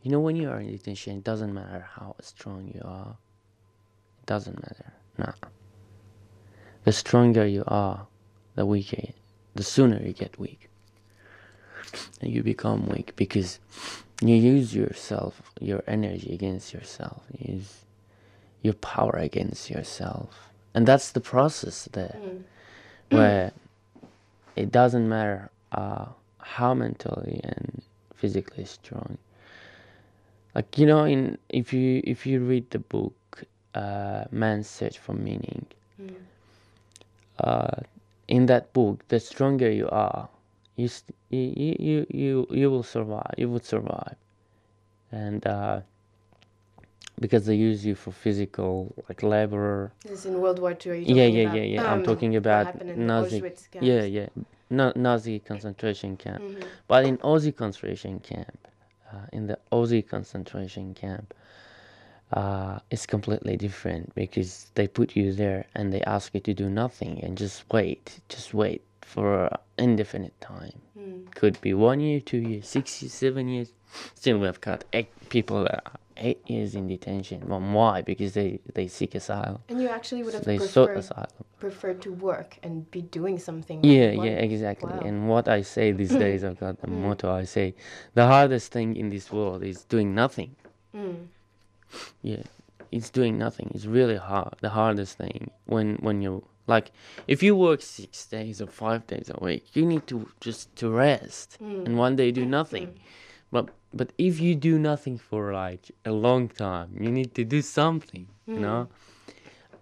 You 0.01 0.11
know, 0.11 0.19
when 0.19 0.35
you 0.35 0.49
are 0.49 0.59
in 0.59 0.67
detention, 0.67 1.17
it 1.17 1.23
doesn't 1.23 1.53
matter 1.53 1.87
how 1.95 2.15
strong 2.21 2.69
you 2.73 2.81
are. 2.83 3.15
It 4.19 4.25
doesn't 4.25 4.61
matter. 4.61 4.93
No. 5.17 5.31
The 6.83 6.91
stronger 6.91 7.45
you 7.45 7.63
are, 7.67 8.05
the 8.55 8.65
weaker, 8.65 9.09
the 9.55 9.63
sooner 9.63 10.01
you 10.01 10.13
get 10.13 10.39
weak. 10.39 10.69
And 12.21 12.31
you 12.31 12.43
become 12.43 12.87
weak 12.87 13.13
because 13.15 13.59
you 14.21 14.35
use 14.35 14.73
yourself, 14.75 15.41
your 15.59 15.83
energy 15.87 16.33
against 16.33 16.73
yourself. 16.73 17.23
You 17.37 17.55
use 17.55 17.85
your 18.61 18.73
power 18.75 19.11
against 19.17 19.69
yourself. 19.69 20.49
And 20.73 20.87
that's 20.87 21.11
the 21.11 21.19
process 21.19 21.87
there, 21.91 22.17
where 23.09 23.51
it 24.55 24.71
doesn't 24.71 25.07
matter 25.07 25.49
uh, 25.71 26.05
how 26.39 26.73
mentally 26.73 27.41
and 27.43 27.81
physically 28.15 28.65
strong 28.65 29.17
like 30.55 30.77
you 30.77 30.85
know 30.85 31.03
in 31.03 31.37
if 31.49 31.73
you 31.73 32.01
if 32.05 32.25
you 32.25 32.39
read 32.39 32.69
the 32.71 32.79
book 32.79 33.43
uh, 33.75 34.23
man's 34.31 34.69
search 34.69 34.97
for 34.99 35.13
meaning 35.13 35.65
uh, 37.39 37.81
in 38.27 38.45
that 38.47 38.73
book 38.73 39.07
the 39.09 39.19
stronger 39.19 39.69
you 39.69 39.87
are 39.89 40.29
you, 40.75 40.87
st- 40.87 41.15
you, 41.29 41.75
you 41.79 42.07
you 42.09 42.47
you 42.49 42.71
will 42.71 42.83
survive 42.83 43.33
you 43.37 43.49
would 43.49 43.65
survive. 43.65 44.15
And 45.11 45.45
uh, 45.45 45.81
because 47.19 47.45
they 47.45 47.55
use 47.55 47.85
you 47.85 47.95
for 47.95 48.11
physical 48.11 48.93
like 49.07 49.21
labor 49.21 49.91
This 50.03 50.19
is 50.19 50.25
in 50.25 50.41
World 50.41 50.59
War 50.59 50.75
you 50.83 50.93
yeah 50.93 51.25
yeah 51.25 51.43
about, 51.43 51.55
yeah 51.55 51.63
yeah. 51.63 51.91
I'm 51.91 51.99
um, 51.99 52.03
talking 52.03 52.35
about 52.35 52.97
nazi 52.97 53.43
yeah 53.81 54.03
yeah. 54.03 54.27
Na- 54.69 54.93
nazi 54.95 55.39
concentration 55.39 56.17
camp. 56.17 56.41
Mhm. 56.41 56.63
but 56.87 57.05
in 57.05 57.17
Aussie 57.19 57.55
concentration 57.55 58.19
camp, 58.19 58.67
uh, 59.11 59.27
in 59.31 59.45
the 59.45 59.59
Aussie 59.71 60.07
concentration 60.07 60.93
camp, 60.95 61.33
uh, 62.33 62.79
it's 62.89 63.05
completely 63.05 63.55
different 63.57 64.13
because 64.15 64.71
they 64.75 64.87
put 64.87 65.15
you 65.15 65.33
there 65.33 65.65
and 65.75 65.93
they 65.93 66.01
ask 66.01 66.33
you 66.33 66.39
to 66.41 66.53
do 66.53 66.69
nothing 66.69 67.19
and 67.23 67.37
just 67.37 67.63
wait, 67.71 68.19
just 68.29 68.53
wait 68.53 68.81
for 69.01 69.45
an 69.45 69.57
indefinite 69.77 70.39
time. 70.41 70.79
Mm. 70.97 71.33
Could 71.35 71.59
be 71.61 71.73
one 71.73 71.99
year, 71.99 72.19
two 72.19 72.39
years, 72.39 72.67
six 72.67 73.01
years, 73.01 73.13
seven 73.13 73.47
years. 73.47 73.71
Still, 74.15 74.39
we've 74.39 74.59
got 74.61 74.83
eight 74.93 75.09
people 75.29 75.63
that 75.63 75.83
are 75.85 75.99
eight 76.17 76.41
years 76.49 76.73
in 76.73 76.87
detention. 76.87 77.47
Well, 77.47 77.59
why? 77.59 78.01
Because 78.01 78.33
they, 78.33 78.59
they 78.73 78.87
seek 78.87 79.13
asylum. 79.15 79.59
And 79.69 79.81
you 79.81 79.89
actually 79.89 80.23
would 80.23 80.31
So 80.31 80.37
have 80.39 80.45
they 80.45 80.57
sought 80.57 80.87
preferred, 80.87 80.97
asylum. 80.99 81.29
preferred 81.59 82.01
to 82.03 82.13
work 82.13 82.57
and 82.63 82.89
be 82.89 83.01
doing 83.01 83.37
something. 83.37 83.83
Yeah, 83.83 84.11
yeah, 84.11 84.37
exactly. 84.49 84.91
Wow. 84.91 85.01
And 85.01 85.29
what 85.29 85.47
I 85.47 85.61
say 85.61 85.91
these 85.91 86.15
days, 86.15 86.43
I've 86.43 86.59
got 86.59 86.81
the 86.81 86.87
motto 86.87 87.31
I 87.31 87.43
say, 87.43 87.75
the 88.15 88.25
hardest 88.25 88.71
thing 88.71 88.95
in 88.95 89.09
this 89.09 89.31
world 89.31 89.63
is 89.63 89.83
doing 89.83 90.15
nothing. 90.15 90.55
Mm. 90.95 91.27
Yeah, 92.21 92.43
it's 92.91 93.09
doing 93.09 93.37
nothing. 93.37 93.71
It's 93.73 93.85
really 93.85 94.17
hard. 94.17 94.55
The 94.61 94.69
hardest 94.69 95.17
thing 95.17 95.51
when 95.65 95.95
when 95.95 96.21
you 96.21 96.43
like, 96.67 96.91
if 97.27 97.43
you 97.43 97.55
work 97.55 97.81
six 97.81 98.25
days 98.25 98.61
or 98.61 98.67
five 98.67 99.05
days 99.07 99.29
a 99.33 99.43
week, 99.43 99.65
you 99.73 99.85
need 99.85 100.07
to 100.07 100.29
just 100.39 100.75
to 100.77 100.89
rest, 100.89 101.57
mm. 101.61 101.85
and 101.85 101.97
one 101.97 102.15
day 102.15 102.31
do 102.31 102.45
nothing. 102.45 102.99
But 103.51 103.69
but 103.93 104.11
if 104.17 104.39
you 104.39 104.55
do 104.55 104.79
nothing 104.79 105.17
for 105.17 105.53
like 105.53 105.91
a 106.05 106.11
long 106.11 106.49
time, 106.49 106.97
you 106.99 107.11
need 107.11 107.35
to 107.35 107.43
do 107.43 107.61
something, 107.61 108.27
you 108.47 108.59
know. 108.59 108.87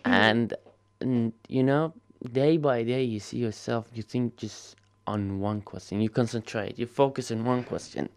Mm. 0.03 0.11
And, 0.11 0.53
and 0.99 1.33
you 1.47 1.63
know, 1.63 1.93
day 2.33 2.57
by 2.57 2.83
day, 2.83 3.03
you 3.03 3.19
see 3.19 3.37
yourself. 3.37 3.87
You 3.93 4.03
think 4.03 4.35
just 4.35 4.75
on 5.07 5.39
one 5.39 5.61
question. 5.61 6.01
You 6.01 6.09
concentrate. 6.09 6.77
You 6.77 6.87
focus 6.87 7.31
on 7.31 7.45
one 7.45 7.63
question. 7.63 8.09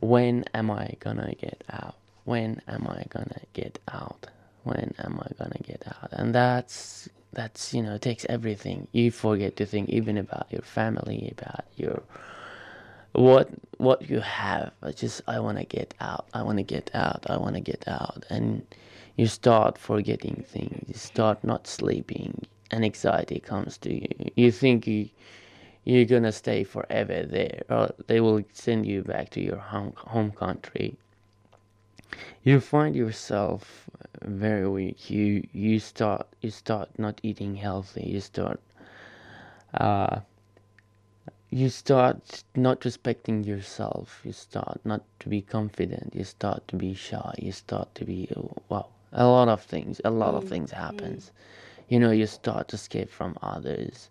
When 0.00 0.44
am 0.54 0.70
I 0.70 0.94
gonna 1.00 1.34
get 1.34 1.64
out? 1.70 1.96
When 2.24 2.60
am 2.68 2.86
I 2.88 3.04
gonna 3.10 3.42
get 3.52 3.78
out? 3.92 4.26
When 4.62 4.94
am 4.98 5.20
I 5.20 5.28
gonna 5.38 5.60
get 5.62 5.82
out? 5.86 6.10
And 6.12 6.34
that's 6.34 7.08
that's 7.32 7.74
you 7.74 7.82
know 7.82 7.94
it 7.94 8.02
takes 8.02 8.24
everything. 8.28 8.88
You 8.92 9.10
forget 9.10 9.56
to 9.56 9.66
think 9.66 9.88
even 9.90 10.16
about 10.16 10.46
your 10.50 10.62
family, 10.62 11.32
about 11.36 11.64
your 11.76 12.02
what 13.12 13.48
what 13.78 14.08
you 14.08 14.20
have. 14.20 14.72
I 14.82 14.92
just 14.92 15.22
I 15.26 15.38
want 15.40 15.58
to 15.58 15.64
get 15.64 15.94
out. 16.00 16.26
I 16.34 16.42
want 16.42 16.58
to 16.58 16.64
get 16.64 16.90
out. 16.94 17.26
I 17.28 17.36
want 17.36 17.54
to 17.54 17.60
get 17.60 17.86
out. 17.86 18.24
And 18.30 18.66
you 19.16 19.26
start 19.26 19.78
forgetting 19.78 20.44
things. 20.48 20.88
You 20.88 20.94
start 20.94 21.44
not 21.44 21.66
sleeping, 21.66 22.46
and 22.70 22.84
anxiety 22.84 23.38
comes 23.38 23.78
to 23.78 23.94
you. 23.94 24.30
You 24.34 24.50
think 24.50 24.86
you 24.86 25.10
you're 25.84 26.06
gonna 26.06 26.32
stay 26.32 26.64
forever 26.64 27.24
there, 27.24 27.62
or 27.68 27.94
they 28.06 28.20
will 28.20 28.42
send 28.52 28.86
you 28.86 29.02
back 29.02 29.30
to 29.30 29.40
your 29.40 29.58
home 29.58 29.92
home 29.96 30.32
country. 30.32 30.96
You 32.42 32.60
find 32.60 32.94
yourself 32.94 33.88
very 34.22 34.68
weak. 34.68 35.10
You 35.10 35.46
you 35.52 35.78
start 35.80 36.26
you 36.40 36.50
start 36.50 36.90
not 36.98 37.20
eating 37.22 37.56
healthy. 37.56 38.04
You 38.04 38.20
start 38.20 38.60
uh, 39.74 40.20
you 41.50 41.68
start 41.68 42.44
not 42.54 42.84
respecting 42.84 43.44
yourself. 43.44 44.20
You 44.24 44.32
start 44.32 44.80
not 44.84 45.02
to 45.20 45.28
be 45.28 45.40
confident. 45.40 46.14
You 46.14 46.24
start 46.24 46.66
to 46.68 46.76
be 46.76 46.94
shy. 46.94 47.34
You 47.38 47.52
start 47.52 47.94
to 47.96 48.04
be 48.04 48.28
wow. 48.68 48.88
A 49.12 49.26
lot 49.26 49.48
of 49.48 49.62
things. 49.62 50.00
A 50.04 50.10
lot 50.10 50.34
of 50.34 50.44
things 50.44 50.72
happens. 50.72 51.32
You 51.88 52.00
know. 52.00 52.10
You 52.10 52.26
start 52.26 52.68
to 52.68 52.76
escape 52.76 53.10
from 53.10 53.38
others. 53.42 54.10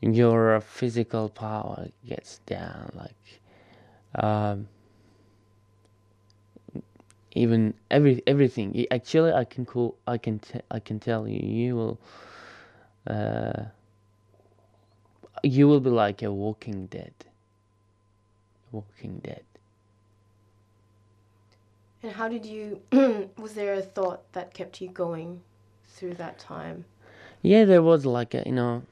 Your 0.00 0.60
physical 0.60 1.28
power 1.28 1.88
gets 2.06 2.38
down. 2.46 2.92
Like 2.94 3.40
um, 4.24 4.68
even 7.32 7.74
every 7.90 8.22
everything. 8.26 8.86
Actually, 8.90 9.32
I 9.32 9.44
can 9.44 9.64
call. 9.66 9.96
I 10.06 10.18
can. 10.18 10.38
T- 10.38 10.60
I 10.70 10.80
can 10.80 10.98
tell 10.98 11.26
you. 11.28 11.40
You 11.40 11.76
will. 11.76 11.98
Uh, 13.06 13.64
you 15.42 15.68
will 15.68 15.80
be 15.80 15.90
like 15.90 16.22
a 16.22 16.32
walking 16.32 16.86
dead. 16.86 17.12
Walking 18.72 19.20
dead. 19.22 19.44
And 22.02 22.12
how 22.12 22.28
did 22.28 22.46
you? 22.46 22.80
was 23.38 23.54
there 23.54 23.74
a 23.74 23.82
thought 23.82 24.32
that 24.32 24.54
kept 24.54 24.80
you 24.80 24.88
going 24.88 25.40
through 25.86 26.14
that 26.14 26.38
time? 26.38 26.84
Yeah, 27.42 27.64
there 27.64 27.82
was 27.82 28.04
like 28.06 28.34
a 28.34 28.42
you 28.46 28.52
know, 28.52 28.82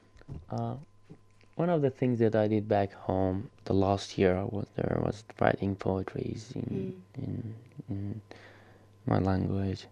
uh, 0.49 0.75
one 1.57 1.71
of 1.71 1.81
the 1.81 1.89
things 1.89 2.19
that 2.19 2.35
I 2.35 2.47
did 2.47 2.67
back 2.67 2.93
home 2.93 3.49
the 3.65 3.73
last 3.73 4.17
year 4.19 4.37
I 4.37 4.43
was 4.43 4.67
there 4.75 5.01
was 5.03 5.23
writing 5.41 5.75
poetries 5.75 6.53
in 6.55 6.93
in 7.15 7.55
in 7.89 8.21
my 9.07 9.17
language. 9.17 9.87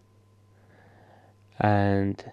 And 1.60 2.24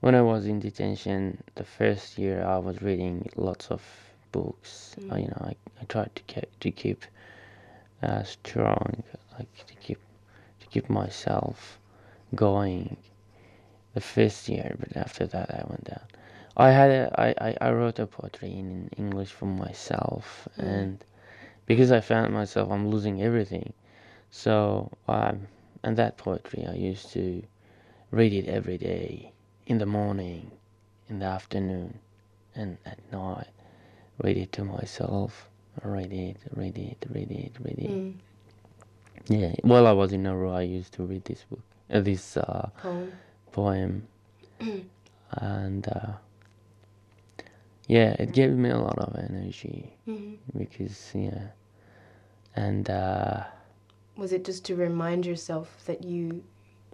when 0.00 0.14
I 0.14 0.22
was 0.22 0.46
in 0.46 0.60
detention, 0.60 1.42
the 1.56 1.64
first 1.64 2.18
year 2.18 2.44
I 2.44 2.58
was 2.58 2.80
reading 2.82 3.28
lots 3.34 3.66
of 3.72 3.82
books. 4.30 4.94
Uh, 5.10 5.16
you 5.16 5.26
know, 5.26 5.42
I, 5.50 5.56
I 5.80 5.84
tried 5.88 6.14
to 6.14 6.22
keep 6.22 6.60
to 6.60 6.70
keep 6.70 7.04
uh, 8.00 8.22
strong, 8.22 9.02
like 9.36 9.66
to 9.66 9.74
keep 9.74 9.98
to 10.60 10.66
keep 10.68 10.88
myself 10.88 11.80
going. 12.36 12.96
The 13.94 14.00
first 14.02 14.48
year, 14.48 14.76
but 14.78 14.96
after 14.96 15.26
that 15.26 15.50
I 15.50 15.64
went 15.68 15.84
down. 15.84 16.06
I 16.56 16.70
had 16.70 16.90
a, 16.90 17.20
I, 17.20 17.48
I, 17.48 17.56
I 17.60 17.70
wrote 17.72 17.98
a 17.98 18.06
poetry 18.06 18.50
in 18.50 18.88
English 18.96 19.30
for 19.30 19.46
myself, 19.46 20.48
and 20.56 21.04
because 21.66 21.92
I 21.92 22.00
found 22.00 22.32
myself 22.32 22.70
I'm 22.70 22.88
losing 22.88 23.22
everything, 23.22 23.72
so 24.30 24.90
um, 25.08 25.46
and 25.82 25.96
that 25.98 26.16
poetry 26.16 26.66
I 26.66 26.74
used 26.74 27.12
to 27.12 27.42
read 28.10 28.32
it 28.32 28.48
every 28.48 28.78
day 28.78 29.32
in 29.66 29.78
the 29.78 29.86
morning, 29.86 30.50
in 31.08 31.18
the 31.18 31.26
afternoon, 31.26 31.98
and 32.54 32.78
at 32.86 32.98
night. 33.12 33.48
Read 34.22 34.38
it 34.38 34.52
to 34.52 34.64
myself. 34.64 35.50
Read 35.82 36.12
it, 36.12 36.38
read 36.54 36.78
it, 36.78 37.04
read 37.10 37.30
it, 37.30 37.52
read 37.62 37.78
it. 37.78 37.90
Mm. 37.90 38.14
Yeah. 39.28 39.54
While 39.62 39.86
I 39.86 39.92
was 39.92 40.12
in 40.12 40.22
Nauru, 40.22 40.50
I 40.50 40.62
used 40.62 40.92
to 40.94 41.02
read 41.02 41.24
this 41.24 41.44
book, 41.44 41.60
uh, 41.90 42.00
this 42.00 42.36
uh, 42.36 42.70
Poem. 42.78 43.12
poem, 43.52 44.08
and 45.32 45.86
uh, 45.88 46.12
yeah, 47.86 48.16
it 48.18 48.32
gave 48.32 48.50
me 48.52 48.70
a 48.70 48.78
lot 48.78 48.98
of 48.98 49.14
energy 49.16 49.92
Mhm. 50.06 50.36
because 50.56 51.12
yeah, 51.14 51.48
and 52.54 52.88
uh, 52.90 53.44
Was 54.16 54.32
it 54.32 54.44
just 54.44 54.64
to 54.66 54.74
remind 54.76 55.26
yourself 55.26 55.84
that 55.86 56.04
you 56.04 56.42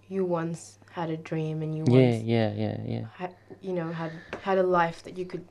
you 0.09 0.25
once 0.25 0.77
had 0.91 1.09
a 1.09 1.17
dream 1.17 1.61
and 1.63 1.73
you 1.75 1.85
yeah, 1.87 2.11
once 2.11 2.23
yeah, 2.23 2.53
yeah, 2.53 2.77
yeah. 2.85 3.05
had 3.15 3.33
you 3.61 3.73
know 3.73 3.91
had 3.91 4.11
had 4.41 4.57
a 4.57 4.63
life 4.63 5.03
that 5.03 5.17
you 5.17 5.25
could 5.25 5.45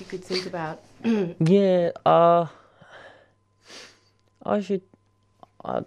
you 0.00 0.06
could 0.06 0.24
think 0.24 0.46
about? 0.46 0.82
Yeah, 1.40 1.90
uh, 2.06 2.46
I 4.44 4.60
should. 4.60 4.82
Uh, 5.64 5.82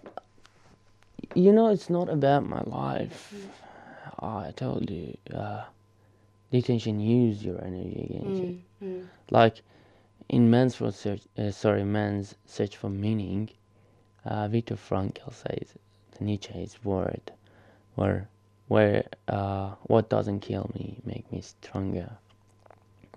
you 1.34 1.52
know, 1.52 1.68
it's 1.68 1.88
not 1.90 2.08
about 2.08 2.44
my 2.46 2.62
life. 2.66 3.32
I 4.20 4.52
told 4.54 4.90
you, 4.90 5.16
uh, 5.34 5.64
detention 6.50 7.00
use 7.00 7.42
your 7.44 7.58
energy 7.64 8.06
against 8.10 8.40
you. 8.42 8.48
Mm, 8.48 8.60
mm, 8.82 9.06
Like 9.30 9.62
in 10.28 10.50
man's 10.50 10.74
for 10.76 10.90
search, 10.92 11.22
uh, 11.38 11.50
sorry, 11.50 11.84
man's 11.84 12.34
search 12.46 12.76
for 12.76 12.90
meaning. 12.90 13.50
Uh, 14.24 14.48
Viktor 14.48 14.76
Frankl 14.76 15.32
says 15.32 15.74
the 16.16 16.24
Nietzsche's 16.24 16.78
word, 16.84 17.32
where 17.96 18.28
where 18.68 19.04
uh, 19.28 19.74
what 19.82 20.08
doesn't 20.08 20.40
kill 20.40 20.70
me 20.74 20.98
make 21.04 21.30
me 21.32 21.40
stronger. 21.40 22.10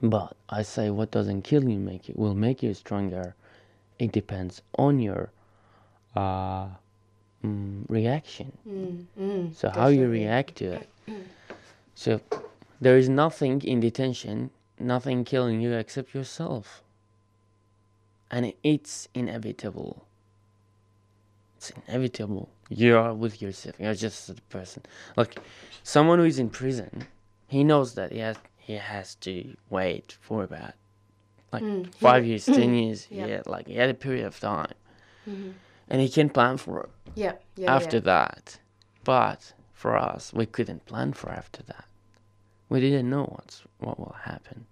But 0.01 0.35
I 0.49 0.63
say 0.63 0.89
what 0.89 1.11
doesn't 1.11 1.43
kill 1.43 1.69
you 1.69 1.77
make 1.79 2.09
you 2.09 2.15
will 2.17 2.35
make 2.35 2.61
you 2.63 2.73
stronger. 2.73 3.35
It 3.99 4.11
depends 4.11 4.61
on 4.77 4.99
your 4.99 5.31
uh, 6.15 6.67
mm, 7.43 7.85
reaction. 7.89 8.51
mm, 8.67 9.05
mm, 9.19 9.55
So 9.55 9.69
how 9.69 9.87
you 9.87 10.07
react 10.07 10.55
to 10.57 10.65
it. 10.73 10.89
So 11.93 12.19
there 12.81 12.97
is 12.97 13.07
nothing 13.07 13.61
in 13.61 13.79
detention, 13.79 14.49
nothing 14.79 15.23
killing 15.23 15.61
you 15.61 15.73
except 15.73 16.13
yourself. 16.13 16.83
And 18.31 18.53
it's 18.63 19.07
inevitable. 19.13 20.05
It's 21.57 21.71
inevitable. 21.87 22.49
You 22.69 22.97
are 22.97 23.13
with 23.13 23.41
yourself. 23.41 23.75
You're 23.79 23.93
just 23.93 24.29
a 24.29 24.33
person. 24.49 24.83
Like 25.15 25.37
someone 25.83 26.19
who 26.19 26.25
is 26.25 26.39
in 26.39 26.49
prison, 26.49 27.07
he 27.47 27.63
knows 27.63 27.93
that 27.95 28.11
he 28.11 28.19
has 28.19 28.37
he 28.57 28.73
has 28.73 29.15
to 29.15 29.55
wait 29.69 30.17
for 30.21 30.43
about 30.43 30.73
like 31.53 31.61
Mm, 31.63 31.93
five 31.95 32.25
years, 32.25 32.45
ten 32.45 32.73
years. 32.81 33.07
Yeah. 33.09 33.27
Yeah, 33.27 33.41
like 33.45 33.67
he 33.67 33.75
had 33.75 33.89
a 33.89 33.93
period 33.93 34.25
of 34.25 34.39
time. 34.39 34.73
Mhm. 35.27 35.53
And 35.87 36.01
he 36.01 36.09
can 36.09 36.29
plan 36.29 36.57
for 36.57 36.81
it 36.83 36.89
Yeah, 37.15 37.33
yeah. 37.55 37.75
after 37.75 37.97
yeah. 37.97 38.01
that. 38.03 38.59
But 39.03 39.53
for 39.73 39.95
us, 39.95 40.33
we 40.33 40.47
couldn't 40.47 40.85
plan 40.87 41.13
for 41.13 41.29
after 41.29 41.61
that. 41.63 41.85
We 42.69 42.79
didn't 42.79 43.09
know 43.09 43.25
what's 43.25 43.63
what 43.79 43.99
will 43.99 44.15
happen. 44.21 44.65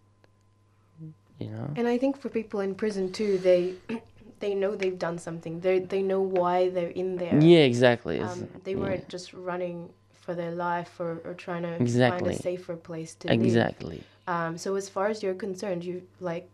You 1.40 1.50
know? 1.50 1.74
And 1.76 1.88
I 1.88 1.98
think 1.98 2.18
for 2.18 2.30
people 2.30 2.60
in 2.62 2.76
prison 2.76 3.12
too, 3.12 3.38
they 3.38 3.76
they 4.40 4.54
know 4.56 4.76
they've 4.76 5.00
done 5.00 5.18
something. 5.18 5.60
They 5.60 5.80
they 5.80 6.02
know 6.02 6.22
why 6.22 6.70
they're 6.70 6.90
in 6.90 7.18
there. 7.18 7.40
Yeah, 7.40 7.60
exactly. 7.60 8.20
Um, 8.20 8.48
they 8.64 8.76
weren't 8.76 9.08
just 9.10 9.34
running 9.34 9.90
for 10.24 10.34
their 10.34 10.52
life 10.52 11.00
or, 11.00 11.22
or 11.26 11.34
trying 11.34 11.64
to 11.64 11.78
find 11.78 12.28
a 12.28 12.34
safer 12.36 12.76
place 12.76 13.14
to 13.16 13.28
live. 13.28 13.42
Exactly. 13.42 14.02
Um, 14.28 14.58
so 14.58 14.76
as 14.76 14.88
far 14.88 15.08
as 15.08 15.22
you're 15.22 15.34
concerned, 15.34 15.84
you 15.84 16.02
like 16.22 16.50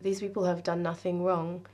these 0.00 0.20
people 0.20 0.44
have 0.44 0.62
done 0.62 0.82
nothing 0.82 1.24
wrong, 1.24 1.66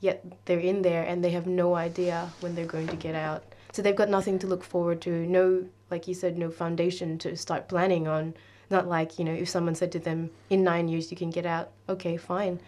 yet 0.00 0.24
they're 0.44 0.60
in 0.60 0.82
there 0.82 1.02
and 1.02 1.24
they 1.24 1.30
have 1.30 1.46
no 1.46 1.74
idea 1.74 2.30
when 2.40 2.54
they're 2.54 2.66
going 2.66 2.86
to 2.88 2.96
get 2.96 3.14
out. 3.14 3.42
So 3.72 3.82
they've 3.82 3.96
got 3.96 4.08
nothing 4.08 4.38
to 4.40 4.46
look 4.46 4.64
forward 4.64 5.00
to. 5.02 5.10
No, 5.10 5.64
like 5.90 6.08
you 6.08 6.14
said, 6.14 6.36
no 6.36 6.50
foundation 6.50 7.18
to 7.18 7.36
start 7.36 7.68
planning 7.68 8.08
on. 8.08 8.34
Not 8.70 8.88
like 8.88 9.18
you 9.18 9.24
know, 9.24 9.32
if 9.32 9.48
someone 9.48 9.74
said 9.74 9.92
to 9.92 9.98
them, 9.98 10.30
"In 10.50 10.64
nine 10.64 10.88
years 10.88 11.10
you 11.10 11.16
can 11.16 11.30
get 11.30 11.46
out," 11.46 11.70
okay, 11.88 12.16
fine. 12.16 12.60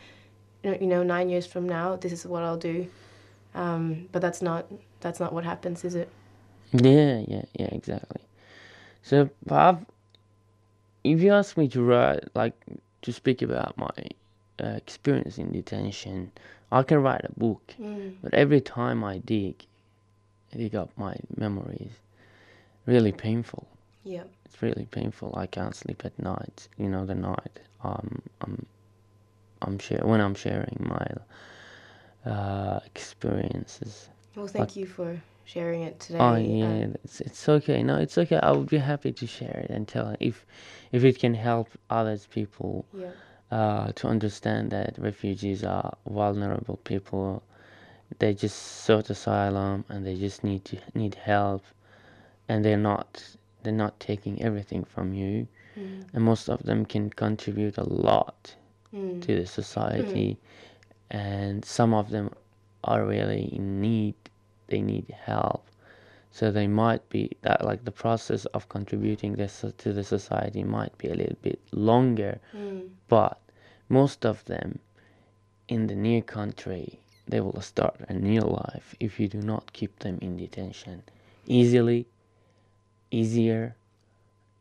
You 0.63 0.87
know, 0.87 1.03
nine 1.03 1.29
years 1.29 1.47
from 1.47 1.69
now, 1.69 1.97
this 1.97 2.13
is 2.13 2.27
what 2.27 2.43
I'll 2.43 2.57
do. 2.57 2.89
Um, 3.55 4.09
but 4.13 4.23
that's 4.23 4.43
not 4.43 4.67
that's 5.01 5.21
not 5.21 5.33
what 5.33 5.45
happens, 5.45 5.85
is 5.85 5.95
it? 5.95 6.09
Yeah, 6.73 7.25
yeah, 7.27 7.45
yeah, 7.59 7.69
exactly. 7.73 8.21
So, 9.03 9.31
I've, 9.51 9.79
if 11.05 11.21
you 11.21 11.33
ask 11.33 11.57
me 11.57 11.69
to 11.69 11.83
write, 11.83 12.25
like, 12.35 12.55
to 13.03 13.13
speak 13.13 13.43
about 13.43 13.77
my 13.79 13.91
uh, 14.63 14.69
experience 14.77 15.39
in 15.39 15.53
detention, 15.53 16.31
I 16.71 16.83
can 16.83 17.03
write 17.03 17.25
a 17.25 17.33
book. 17.39 17.75
Mm. 17.81 18.17
But 18.23 18.35
every 18.35 18.61
time 18.61 19.03
I 19.03 19.19
dig, 19.19 19.65
dig 20.55 20.75
up 20.75 20.91
my 20.97 21.17
memories, 21.37 21.93
really 22.89 23.13
painful. 23.13 23.69
Yeah. 24.03 24.25
It's 24.47 24.61
really 24.63 24.87
painful. 24.91 25.35
I 25.37 25.47
can't 25.47 25.77
sleep 25.77 26.03
at 26.05 26.19
night. 26.19 26.69
You 26.79 26.89
know, 26.89 27.05
the 27.05 27.15
night. 27.15 27.61
Um, 27.85 28.23
I'm, 28.41 28.67
I'm 29.63 29.79
share 29.79 30.01
when 30.03 30.21
I'm 30.21 30.35
sharing 30.35 30.77
my 30.81 31.07
uh, 32.31 32.81
experiences. 32.87 34.09
Well, 34.35 34.49
thank 34.49 34.75
you 34.77 34.87
for 34.87 35.21
sharing 35.45 35.83
it 35.83 36.01
today. 36.01 36.19
Oh 36.19 36.35
Um, 36.35 36.45
yeah, 36.45 36.87
it's 37.05 37.21
it's 37.21 37.49
okay. 37.49 37.83
No, 37.83 37.97
it's 37.97 38.19
okay. 38.19 38.39
I 38.43 38.51
would 38.53 38.69
be 38.69 38.79
happy 38.79 39.13
to 39.13 39.27
share 39.27 39.59
it 39.65 39.71
and 39.71 39.87
tell 39.87 40.17
if 40.21 40.47
if 40.93 41.05
it 41.05 41.19
can 41.19 41.35
help 41.35 41.69
others 41.91 42.27
people 42.27 42.85
yeah. 42.95 43.11
uh, 43.51 43.93
to 43.93 44.09
understand 44.09 44.71
that 44.71 44.97
refugees 44.99 45.65
are 45.65 45.97
vulnerable 46.07 46.79
people. 46.85 47.43
They 48.19 48.33
just 48.35 48.59
sought 48.85 49.11
asylum 49.11 49.85
and 49.91 50.07
they 50.07 50.17
just 50.17 50.43
need 50.43 50.65
to 50.67 50.79
need 50.95 51.15
help, 51.15 51.63
and 52.49 52.65
they're 52.65 52.77
not 52.93 53.37
they're 53.63 53.73
not 53.73 53.99
taking 54.01 54.41
everything 54.43 54.85
from 54.85 55.13
you, 55.13 55.47
Mm. 55.77 56.05
and 56.15 56.25
most 56.25 56.49
of 56.49 56.63
them 56.63 56.85
can 56.87 57.11
contribute 57.11 57.77
a 57.79 57.85
lot 57.85 58.55
Mm. 58.93 59.21
to 59.21 59.35
the 59.37 59.47
society, 59.47 60.39
and 61.11 61.65
some 61.65 61.93
of 61.95 62.11
them 62.11 62.31
are 62.85 63.05
really 63.07 63.45
in 63.55 63.81
need. 63.81 64.15
They 64.69 64.81
need 64.81 65.09
help, 65.11 65.65
so 66.31 66.51
they 66.51 66.67
might 66.69 67.09
be 67.09 67.37
that 67.43 67.65
like 67.65 67.85
the 67.85 67.91
process 68.05 68.45
of 68.47 68.69
contributing 68.69 69.35
this 69.35 69.65
to 69.77 69.93
the 69.93 70.05
society 70.05 70.63
might 70.65 70.97
be 70.99 71.09
a 71.09 71.15
little 71.15 71.39
bit 71.43 71.61
longer 71.73 72.39
Mm. 72.55 72.91
but 73.09 73.39
most 73.89 74.25
of 74.27 74.45
them 74.45 74.79
in 75.69 75.87
the 75.87 75.95
near 75.97 76.23
country 76.23 77.01
they 77.27 77.41
will 77.41 77.61
start 77.61 77.97
a 78.09 78.15
new 78.15 78.41
life 78.41 78.95
if 79.01 79.19
you 79.21 79.29
do 79.29 79.41
not 79.41 79.73
keep 79.73 79.99
them 80.01 80.19
in 80.21 80.37
detention 80.37 81.03
easily 81.47 82.07
easier 83.11 83.75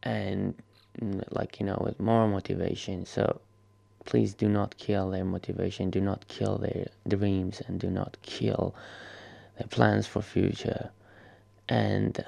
and 0.04 0.56
mm, 1.02 1.24
like 1.32 1.60
you 1.60 1.66
know 1.66 1.82
with 1.84 2.00
more 2.00 2.28
motivation. 2.28 3.06
So 3.06 3.42
please 4.06 4.34
do 4.34 4.48
not 4.48 4.78
kill 4.78 5.10
their 5.10 5.26
motivation. 5.26 5.90
Do 5.90 6.02
not 6.02 6.28
kill 6.28 6.58
their 6.58 6.88
dreams 7.08 7.62
and 7.68 7.80
do 7.80 7.90
not 7.90 8.18
kill 8.22 8.74
their 9.58 9.68
plans 9.68 10.08
for 10.08 10.22
future. 10.22 10.90
And 11.70 12.24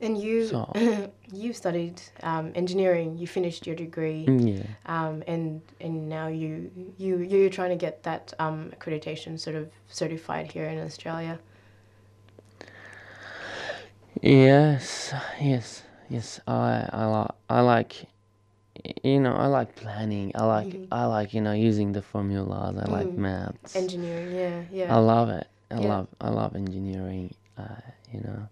And 0.00 0.18
you 0.18 0.46
So- 0.46 0.72
you 1.32 1.52
studied 1.52 2.00
um, 2.22 2.52
engineering. 2.54 3.18
You 3.18 3.26
finished 3.26 3.66
your 3.66 3.76
degree, 3.76 4.26
mm, 4.26 4.56
yeah 4.58 4.64
um, 4.86 5.22
and 5.26 5.60
and 5.80 6.08
now 6.08 6.28
you 6.28 6.70
you 6.98 7.18
you're 7.18 7.50
trying 7.50 7.70
to 7.70 7.76
get 7.76 8.02
that 8.04 8.32
um, 8.38 8.72
accreditation 8.78 9.38
sort 9.38 9.56
of 9.56 9.70
certified 9.88 10.52
here 10.52 10.66
in 10.66 10.78
Australia. 10.78 11.38
Yes, 14.22 15.12
yes, 15.40 15.82
yes. 16.08 16.40
I 16.48 16.88
I 16.92 17.04
like 17.06 17.30
I 17.50 17.60
like 17.60 18.06
you 19.02 19.20
know 19.20 19.34
I 19.34 19.46
like 19.46 19.74
planning. 19.76 20.32
I 20.34 20.44
like 20.44 20.68
Mhm. 20.72 20.86
I 20.90 21.04
like 21.06 21.34
you 21.34 21.40
know 21.40 21.52
using 21.52 21.92
the 21.92 22.02
formulas. 22.02 22.76
I 22.78 22.90
like 22.90 23.08
Mm. 23.08 23.18
maths. 23.18 23.76
Engineering, 23.76 24.32
yeah, 24.32 24.62
yeah. 24.72 24.94
I 24.94 24.98
love 24.98 25.28
it. 25.28 25.46
I 25.70 25.78
Yeah. 25.78 25.88
love 25.88 26.08
I 26.20 26.30
love 26.30 26.56
engineering. 26.56 27.34
Uh, 27.58 27.80
you 28.12 28.20
know, 28.20 28.48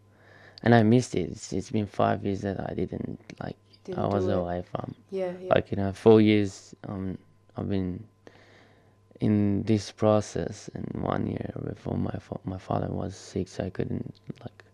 and 0.64 0.74
I 0.74 0.82
missed 0.82 1.14
it. 1.14 1.30
It's, 1.30 1.52
it's 1.52 1.70
been 1.70 1.86
five 1.86 2.24
years 2.24 2.40
that 2.40 2.58
I 2.68 2.74
didn't 2.74 3.20
like. 3.40 3.56
Didn't 3.84 4.02
I 4.02 4.06
was 4.06 4.24
do 4.24 4.30
it. 4.30 4.36
away 4.36 4.64
from. 4.72 4.94
Yeah, 5.10 5.32
yeah. 5.40 5.54
Like 5.54 5.70
you 5.70 5.76
know, 5.76 5.92
four 5.92 6.20
years. 6.20 6.74
Um, 6.88 7.18
I've 7.56 7.68
been 7.68 8.02
in 9.20 9.62
this 9.64 9.92
process, 9.92 10.70
and 10.74 10.86
one 11.02 11.26
year 11.26 11.52
before 11.64 11.96
my 11.96 12.18
fa- 12.18 12.40
my 12.44 12.58
father 12.58 12.88
was 12.88 13.14
sick, 13.14 13.46
so 13.48 13.64
I 13.64 13.70
couldn't 13.70 14.14
like 14.40 14.64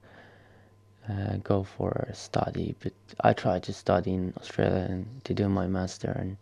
uh, 1.09 1.37
go 1.43 1.65
for 1.65 2.07
a 2.09 2.15
study. 2.15 2.75
But 2.81 2.93
I 3.23 3.33
tried 3.33 3.65
to 3.65 3.73
study 3.73 4.15
in 4.15 4.33
Australia 4.41 4.87
and 4.89 5.07
to 5.25 5.35
do 5.35 5.49
my 5.49 5.67
master, 5.67 6.13
and 6.13 6.37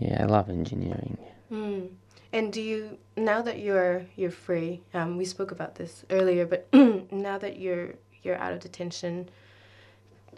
yeah, 0.00 0.22
I 0.22 0.26
love 0.26 0.48
engineering. 0.48 1.18
Mm. 1.52 1.88
And 2.32 2.52
do 2.52 2.60
you 2.60 2.98
now 3.16 3.40
that 3.42 3.58
you're 3.60 4.04
you're 4.16 4.30
free? 4.30 4.82
Um, 4.92 5.16
we 5.16 5.24
spoke 5.24 5.50
about 5.50 5.76
this 5.76 6.04
earlier, 6.10 6.44
but 6.46 6.68
now 7.12 7.38
that 7.38 7.58
you're 7.58 7.94
you're 8.22 8.36
out 8.36 8.52
of 8.52 8.60
detention, 8.60 9.30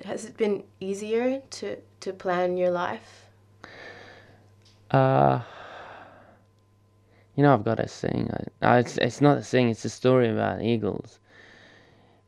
has 0.05 0.25
it 0.25 0.37
been 0.37 0.63
easier 0.79 1.43
to 1.51 1.77
to 2.01 2.13
plan 2.13 2.57
your 2.57 2.71
life? 2.71 3.27
Uh, 4.91 5.41
you 7.35 7.43
know, 7.43 7.55
I've 7.55 7.65
got 7.65 7.81
a 7.81 7.89
saying. 7.89 8.31
I, 8.63 8.67
uh, 8.67 8.79
it's 8.79 8.97
it's 8.99 9.21
not 9.21 9.39
a 9.39 9.43
saying. 9.43 9.71
It's 9.71 9.85
a 9.85 9.91
story 9.91 10.29
about 10.29 10.63
eagles. 10.63 11.19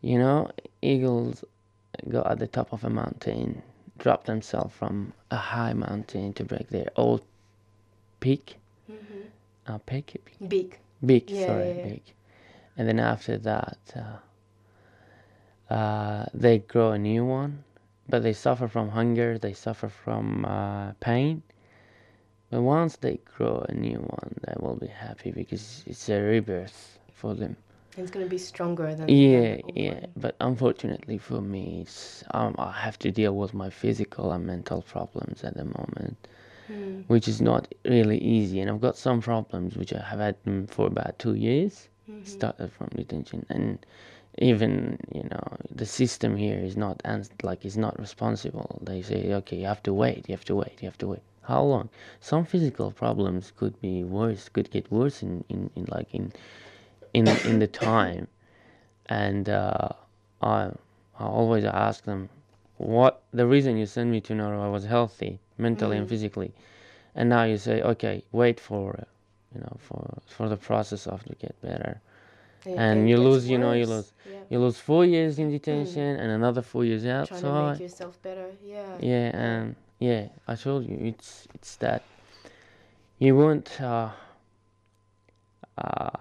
You 0.01 0.18
know, 0.18 0.51
eagles 0.81 1.44
go 2.09 2.22
at 2.27 2.40
the 2.40 2.48
top 2.48 2.72
of 2.72 2.83
a 2.83 2.90
mountain, 2.90 3.62
drop 3.98 4.25
themselves 4.25 4.75
from 4.75 5.12
a 5.31 5.37
high 5.37 5.72
mountain 5.72 6.33
to 6.33 6.44
break 6.44 6.68
their 6.70 6.90
old 6.96 7.22
peak. 8.18 8.57
Uh, 9.72 9.78
peak, 9.78 10.22
Beak. 10.48 10.80
beak. 11.04 11.30
Yeah, 11.30 11.46
sorry, 11.46 11.68
yeah, 11.68 11.74
yeah. 11.76 11.82
beak. 11.85 12.14
And 12.76 12.88
then 12.88 12.98
after 13.00 13.38
that, 13.38 13.78
uh, 15.70 15.74
uh, 15.74 16.26
they 16.35 16.58
grow 16.58 16.92
a 16.92 16.98
new 16.98 17.24
one, 17.24 17.64
but 18.08 18.22
they 18.22 18.32
suffer 18.35 18.68
from 18.68 18.90
hunger. 18.90 19.38
They 19.38 19.54
suffer 19.54 19.88
from 19.88 20.44
uh, 20.44 20.92
pain. 21.00 21.42
But 22.50 22.62
once 22.62 22.96
they 22.96 23.18
grow 23.37 23.64
a 23.68 23.72
new 23.72 23.98
one, 23.98 24.35
they 24.42 24.54
will 24.58 24.76
be 24.76 24.88
happy 24.88 25.30
because 25.30 25.85
it's 25.87 26.08
a 26.11 26.20
rebirth 26.20 26.98
for 27.14 27.35
them. 27.35 27.56
It's 27.96 28.11
gonna 28.11 28.26
be 28.26 28.38
stronger 28.38 28.94
than. 28.94 29.08
Yeah, 29.08 29.58
yeah. 29.74 29.94
one. 29.94 30.06
But 30.16 30.37
unfortunately 30.40 31.16
for 31.18 31.40
me, 31.40 31.80
it's 31.82 32.24
um, 32.32 32.54
I 32.58 32.72
have 32.72 32.98
to 33.00 33.11
deal 33.11 33.35
with 33.35 33.54
my 33.54 33.70
physical 33.70 34.32
and 34.32 34.46
mental 34.46 34.82
problems 34.82 35.44
at 35.44 35.56
the 35.56 35.64
moment, 35.64 36.16
Mm. 36.72 37.04
which 37.06 37.28
is 37.28 37.40
not 37.40 37.68
really 37.85 38.18
easy. 38.18 38.61
And 38.61 38.70
I've 38.70 38.80
got 38.80 38.96
some 38.96 39.20
problems 39.20 39.76
which 39.76 39.92
I 39.92 40.00
have 40.00 40.20
had 40.20 40.37
them 40.44 40.66
for 40.66 40.87
about 40.87 41.18
two 41.18 41.35
years. 41.35 41.88
Mm-hmm. 42.11 42.24
Started 42.24 42.72
from 42.72 42.88
detention, 42.96 43.44
and 43.48 43.78
even 44.38 44.98
you 45.14 45.24
know 45.24 45.56
the 45.70 45.87
system 45.87 46.37
here 46.37 46.58
is 46.58 46.76
not 46.76 47.00
ans- 47.04 47.30
like 47.42 47.64
is 47.64 47.76
not 47.76 47.98
responsible. 47.98 48.80
They 48.82 49.02
say, 49.02 49.32
okay, 49.35 49.56
you 49.58 49.66
have 49.66 49.82
to 49.85 49.92
wait, 49.92 50.28
you 50.28 50.32
have 50.32 50.44
to 50.46 50.56
wait, 50.56 50.80
you 50.80 50.88
have 50.88 50.98
to 50.98 51.08
wait. 51.08 51.22
How 51.42 51.62
long? 51.62 51.90
Some 52.20 52.44
physical 52.44 52.90
problems 52.90 53.52
could 53.56 53.80
be 53.80 54.02
worse, 54.04 54.48
could 54.48 54.70
get 54.70 54.90
worse 54.90 55.22
in, 55.22 55.44
in, 55.48 55.70
in 55.76 55.85
like 55.88 56.12
in 56.14 56.32
in 57.12 57.28
in 57.50 57.58
the 57.58 57.68
time, 57.68 58.26
and 59.06 59.48
uh, 59.48 59.90
I 60.40 60.70
I 61.18 61.24
always 61.24 61.64
ask 61.64 62.04
them, 62.04 62.28
what 62.78 63.22
the 63.32 63.46
reason 63.46 63.76
you 63.76 63.87
sent 63.87 64.11
me 64.11 64.20
to? 64.22 64.35
I 64.40 64.68
was 64.68 64.85
healthy 64.85 65.38
mentally 65.62 65.96
and 66.01 66.09
physically, 66.09 66.53
and 67.14 67.29
now 67.29 67.44
you 67.44 67.57
say, 67.59 67.77
okay, 67.92 68.16
wait 68.33 68.59
for 68.68 68.87
you 69.55 69.61
know 69.61 69.77
for 69.79 70.03
for 70.37 70.48
the 70.48 70.57
process 70.68 71.07
of 71.07 71.18
to 71.29 71.35
get 71.44 71.55
better, 71.62 72.01
and 72.66 73.09
you 73.11 73.16
lose, 73.29 73.48
you 73.53 73.59
know, 73.59 73.72
you 73.81 73.87
lose 73.94 74.12
Yeah. 74.25 74.40
you 74.51 74.59
lose 74.64 74.79
four 74.90 75.05
years 75.14 75.38
in 75.38 75.51
detention 75.51 76.11
and 76.22 76.29
another 76.40 76.62
four 76.62 76.85
years 76.90 77.05
out. 77.07 77.27
Trying 77.29 77.40
so 77.40 77.48
to 77.48 77.59
I- 77.61 77.70
make 77.72 77.81
yourself 77.81 78.14
better. 78.22 78.48
Yeah. 78.75 78.98
yeah, 79.11 79.37
and 79.46 79.64
yeah, 80.09 80.22
I 80.48 80.55
told 80.57 80.81
you 80.88 80.96
it's 81.11 81.46
it's 81.57 81.77
that 81.85 82.03
you 83.25 83.33
won't 83.37 83.68
uh, 83.81 84.11
uh, 85.79 86.16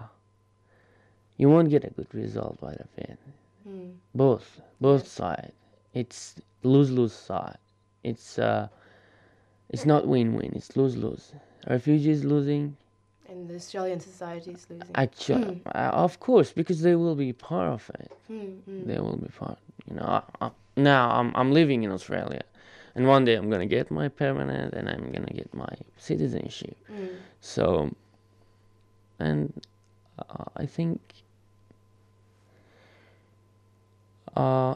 you 1.36 1.48
won't 1.48 1.70
get 1.70 1.84
a 1.84 1.90
good 1.90 2.12
result 2.14 2.60
by 2.60 2.72
the 2.80 2.86
fin. 2.96 3.16
Mm. 3.68 3.92
Both 4.14 4.60
both 4.80 5.02
Yeah. 5.04 5.08
side. 5.20 5.52
It's 5.94 6.36
lose 6.62 6.90
lose 6.90 7.12
side. 7.12 7.58
It's 8.02 8.38
uh, 8.38 8.68
it's 9.72 9.86
not 9.86 10.06
win 10.06 10.34
win. 10.34 10.52
It's 10.54 10.76
lose 10.76 10.96
lose. 10.96 11.32
Refugees 11.68 12.24
losing. 12.24 12.76
And 13.28 13.48
the 13.48 13.54
Australian 13.56 14.00
society 14.00 14.52
is 14.52 14.66
losing. 14.68 14.94
Actually, 14.94 15.62
uh, 15.74 15.90
of 16.06 16.20
course, 16.20 16.52
because 16.52 16.82
they 16.82 16.94
will 16.94 17.14
be 17.14 17.32
part 17.32 17.68
of 17.68 17.90
it. 18.00 18.12
Mm, 18.30 18.58
mm. 18.68 18.86
They 18.86 19.00
will 19.00 19.16
be 19.16 19.28
part. 19.28 19.58
You 19.88 19.96
know, 19.96 20.02
I, 20.02 20.22
I, 20.46 20.50
now 20.76 21.10
I'm 21.10 21.32
I'm 21.34 21.52
living 21.52 21.82
in 21.82 21.90
Australia, 21.90 22.42
and 22.94 23.06
one 23.06 23.24
day 23.24 23.34
I'm 23.34 23.48
gonna 23.50 23.66
get 23.66 23.90
my 23.90 24.08
permanent, 24.08 24.74
and 24.74 24.88
I'm 24.88 25.10
gonna 25.10 25.32
get 25.32 25.52
my 25.54 25.74
citizenship. 25.96 26.76
Mm. 26.92 27.08
So, 27.40 27.94
and 29.18 29.52
uh, 30.18 30.44
I 30.56 30.66
think 30.66 31.00
uh, 34.36 34.74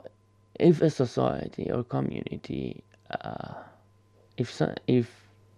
if 0.58 0.80
a 0.80 0.88
society 0.88 1.70
or 1.70 1.84
community, 1.84 2.82
uh, 3.20 3.54
if 4.36 4.52
so, 4.52 4.74
if 4.86 5.10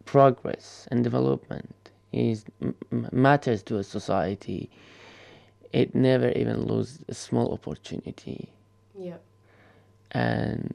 progress 0.04 0.88
and 0.90 1.04
development 1.04 1.90
is 2.12 2.44
matters 3.12 3.62
to 3.64 3.78
a 3.78 3.84
society, 3.84 4.70
it 5.72 5.94
never 5.94 6.30
even 6.30 6.66
lose 6.66 7.00
a 7.08 7.14
small 7.14 7.52
opportunity. 7.52 8.50
Yeah. 8.98 9.16
And 10.12 10.74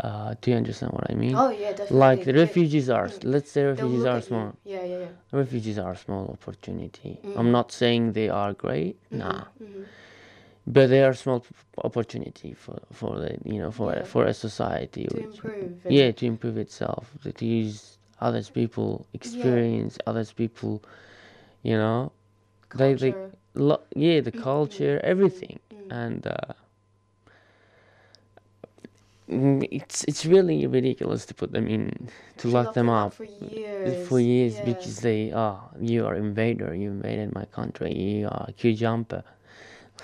uh, 0.00 0.34
do 0.40 0.50
you 0.50 0.56
understand 0.56 0.92
what 0.92 1.10
I 1.10 1.14
mean? 1.14 1.34
Oh 1.34 1.48
yeah, 1.48 1.70
definitely. 1.70 1.96
like 1.96 2.24
the 2.24 2.34
refugees 2.34 2.90
are, 2.90 3.08
mm. 3.08 3.18
let's 3.24 3.50
say 3.50 3.64
refugees 3.64 4.04
are 4.04 4.20
small. 4.20 4.54
Yeah, 4.64 4.84
yeah, 4.84 4.98
yeah. 4.98 5.08
Refugees 5.32 5.78
are 5.78 5.92
a 5.92 5.96
small 5.96 6.28
opportunity. 6.28 7.18
Mm. 7.24 7.32
I'm 7.36 7.50
not 7.50 7.72
saying 7.72 8.12
they 8.12 8.28
are 8.28 8.52
great, 8.52 8.98
nah, 9.10 9.44
hmm 9.58 9.84
but 10.66 10.88
they 10.90 11.02
are 11.02 11.14
small 11.14 11.44
opportunity 11.84 12.52
for 12.54 12.78
for 12.92 13.18
the 13.18 13.38
you 13.44 13.58
know 13.60 13.70
for 13.70 13.92
Yeah. 13.92 14.00
a, 14.00 14.04
for 14.04 14.24
a 14.26 14.34
society 14.34 15.06
To 15.06 15.16
which 15.16 15.42
improve. 15.44 15.80
yeah 15.88 16.10
to 16.12 16.26
improve 16.26 16.56
itself 16.58 17.16
to, 17.36 17.46
use 17.46 17.98
others 18.20 18.50
people 18.50 19.06
experience 19.12 19.98
others 20.06 20.32
people 20.32 20.82
you 21.62 21.76
know 21.76 22.12
they 22.74 22.94
they 22.94 23.16
lo- 23.54 23.82
yeah 23.94 24.20
the 24.20 24.32
culture 24.32 25.00
everything 25.04 25.58
mm. 25.72 25.86
and 25.90 26.26
uh, 26.26 26.52
mm, 29.28 29.66
it's 29.70 30.04
it's 30.04 30.24
really 30.26 30.66
ridiculous 30.66 31.26
to 31.26 31.34
put 31.34 31.52
them 31.52 31.66
in 31.68 32.08
to 32.38 32.48
lock 32.48 32.72
them 32.72 32.88
up 32.88 33.12
for 33.12 33.24
years. 33.24 33.96
for 33.96 34.20
years 34.20 34.58
yeah. 34.58 34.64
because 34.64 35.00
they 35.00 35.32
oh 35.34 35.58
you 35.80 36.06
are 36.06 36.14
invader 36.14 36.74
you 36.74 36.90
invaded 36.90 37.34
my 37.34 37.44
country 37.46 37.92
you 37.94 38.26
are 38.26 38.46
a 38.48 38.52
queue 38.52 38.74
jumper 38.74 39.22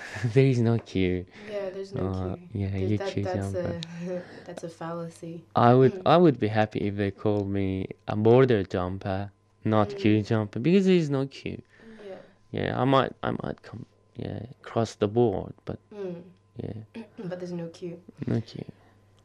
there 0.24 0.46
is 0.46 0.60
no 0.60 0.78
queue 0.78 1.24
Yeah, 1.48 1.70
there's 1.70 1.92
no 1.92 2.06
uh, 2.06 2.36
queue. 2.52 2.62
yeah 2.62 2.76
you 2.76 2.98
that, 2.98 3.06
queue 3.12 3.24
that's 3.24 3.54
a 3.54 3.74
that's 4.46 4.64
a 4.64 4.68
fallacy. 4.68 5.44
I 5.54 5.74
would. 5.74 5.92
I 6.06 6.16
would 6.16 6.38
be 6.38 6.48
happy 6.48 6.80
if 6.80 6.96
they 6.96 7.10
called 7.10 7.48
me 7.48 7.86
a 8.08 8.16
border 8.16 8.62
jumper 8.62 9.30
not 9.64 9.88
Mm. 9.90 9.96
queue 9.96 10.22
jumper 10.22 10.58
because 10.58 10.86
there 10.86 10.96
is 10.96 11.10
no 11.10 11.26
queue 11.26 11.62
Yeah. 12.08 12.16
yeah 12.50 12.80
I 12.80 12.84
might 12.84 13.12
I 13.22 13.30
might 13.42 13.62
come 13.62 13.86
yeah 14.16 14.40
cross 14.62 14.94
the 14.94 15.08
board 15.08 15.52
but 15.64 15.78
Mm. 15.94 16.22
yeah 16.62 17.02
But 17.28 17.38
there's 17.40 17.52
no 17.52 17.68
queue. 17.68 17.98
no 18.26 18.40
queue 18.40 18.64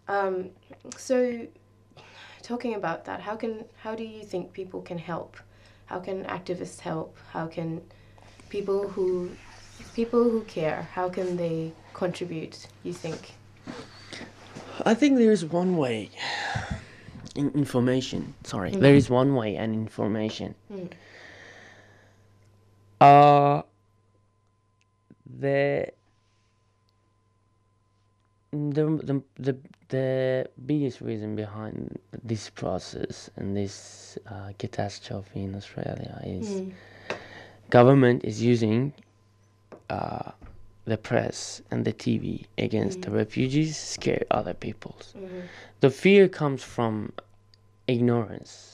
Um, 0.08 0.51
so, 0.97 1.47
talking 2.41 2.75
about 2.75 3.06
that, 3.06 3.21
how 3.21 3.36
can 3.36 3.65
how 3.84 3.95
do 3.95 4.03
you 4.03 4.23
think 4.23 4.53
people 4.53 4.82
can 4.82 4.97
help? 4.97 5.38
How 5.86 5.99
can 5.99 6.23
activists 6.25 6.80
help? 6.80 7.17
How 7.34 7.47
can 7.47 7.82
people 8.49 8.89
who 8.89 9.38
people 9.93 10.23
who 10.23 10.41
care? 10.41 10.87
How 10.93 11.09
can 11.09 11.37
they 11.37 11.71
contribute? 11.93 12.67
You 12.83 12.93
think? 12.93 13.33
I 14.85 14.93
think 14.93 15.17
there 15.17 15.31
is 15.31 15.43
one 15.45 15.77
way. 15.77 16.09
In 17.35 17.51
information, 17.51 18.33
sorry, 18.43 18.71
there 18.71 18.95
is 18.95 19.09
one 19.09 19.35
way 19.35 19.55
and 19.55 19.73
information. 19.73 20.55
Mm. 20.73 20.89
Uh, 22.99 23.61
the 25.39 25.91
the 28.51 28.83
the 29.03 29.21
the 29.37 29.57
the 29.89 30.49
biggest 30.65 31.01
reason 31.01 31.35
behind 31.35 31.99
this 32.23 32.49
process 32.49 33.29
and 33.35 33.55
this 33.55 34.17
uh, 34.27 34.51
catastrophe 34.57 35.43
in 35.43 35.53
Australia 35.55 36.19
is 36.25 36.49
Mm. 36.49 36.73
government 37.69 38.23
is 38.23 38.41
using 38.41 38.93
uh, 39.89 40.32
the 40.86 40.97
press 40.97 41.62
and 41.71 41.84
the 41.86 41.93
TV 41.93 42.45
against 42.58 43.02
the 43.02 43.12
refugees 43.12 43.78
scare 43.78 44.23
other 44.32 44.54
peoples. 44.54 45.13
Mhm. 45.17 45.43
The 45.82 45.89
fear 45.89 46.28
comes 46.30 46.63
from 46.63 47.13
ignorance. 47.88 48.73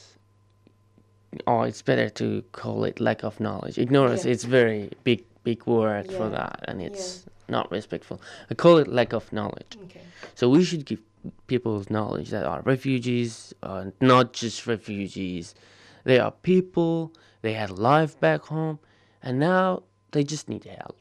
Or 1.47 1.65
it's 1.67 1.81
better 1.81 2.09
to 2.09 2.43
call 2.51 2.83
it 2.83 2.99
lack 2.99 3.23
of 3.23 3.39
knowledge. 3.39 3.79
Ignorance, 3.79 4.23
Yeah. 4.25 4.31
it's 4.33 4.43
very 4.43 4.91
big, 5.03 5.23
big 5.43 5.65
word 5.65 6.11
for 6.11 6.29
that, 6.29 6.59
and 6.67 6.79
it's 6.81 7.25
not 7.49 7.71
respectful. 7.71 8.21
I 8.51 8.53
call 8.53 8.77
it 8.77 8.87
lack 8.87 9.13
of 9.13 9.33
knowledge. 9.33 9.77
Okay. 9.85 10.01
So 10.35 10.47
we 10.49 10.63
should 10.63 10.85
give 10.85 11.01
people's 11.47 11.89
knowledge 11.89 12.29
that 12.29 12.45
are 12.45 12.61
refugees, 12.61 13.53
uh, 13.63 13.85
not 13.99 14.33
just 14.33 14.67
refugees. 14.67 15.55
They 16.03 16.19
are 16.19 16.31
people. 16.31 17.13
They 17.41 17.53
had 17.53 17.71
life 17.71 18.19
back 18.19 18.41
home, 18.43 18.77
and 19.23 19.39
now 19.39 19.83
they 20.13 20.23
just 20.23 20.47
need 20.49 20.63
help. 20.63 20.99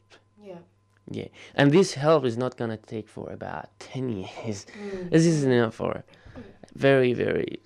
Yeah. 0.49 0.57
Yeah, 1.09 1.27
and 1.55 1.71
this 1.71 1.93
help 1.93 2.25
is 2.25 2.37
not 2.37 2.57
gonna 2.57 2.77
take 2.93 3.07
for 3.15 3.25
about 3.31 3.67
ten 3.79 4.09
years. 4.09 4.65
Mm. 4.65 5.09
This 5.11 5.25
is 5.25 5.43
enough 5.43 5.75
for 5.75 6.03
very, 6.75 7.13
very, 7.13 7.59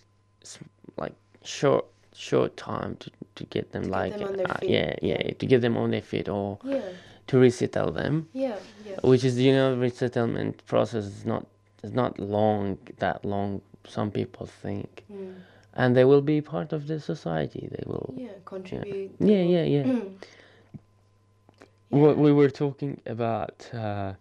like 0.97 1.13
short, 1.43 1.85
short 2.13 2.57
time 2.57 2.95
to, 3.01 3.09
to 3.35 3.43
get 3.45 3.71
them 3.71 3.83
like 3.97 4.13
them 4.17 4.27
on 4.29 4.37
their 4.37 4.51
uh, 4.51 4.57
yeah, 4.61 4.95
yeah, 5.01 5.21
yeah. 5.25 5.33
to 5.41 5.45
get 5.45 5.61
them 5.61 5.77
on 5.77 5.91
their 5.91 6.01
feet 6.01 6.27
or 6.29 6.57
Yeah. 6.63 6.81
to 7.27 7.37
resettle 7.39 7.91
them. 7.91 8.27
Yeah. 8.33 8.57
Yeah. 8.85 8.99
which 9.03 9.23
is 9.23 9.39
you 9.39 9.53
know 9.53 9.75
resettlement 9.75 10.65
process 10.65 11.05
is 11.05 11.25
not 11.25 11.45
is 11.83 11.93
not 11.93 12.19
long 12.19 12.77
that 12.97 13.23
long 13.23 13.61
some 13.87 14.09
people 14.11 14.45
think 14.63 15.03
Mm. 15.13 15.35
and 15.79 15.95
they 15.95 16.03
will 16.05 16.21
be 16.33 16.41
part 16.41 16.73
of 16.73 16.81
the 16.87 16.99
society 16.99 17.63
they 17.75 17.83
will 17.85 18.13
Yeah. 18.17 18.35
Contribute. 18.45 19.11
yeah 19.19 19.43
yeah 19.55 19.63
yeah 19.75 19.83
Mm. 19.83 20.11
we, 21.89 22.13
we 22.13 22.31
were 22.33 22.49
talking 22.49 22.99
about 23.05 23.69
uh, 23.73 24.13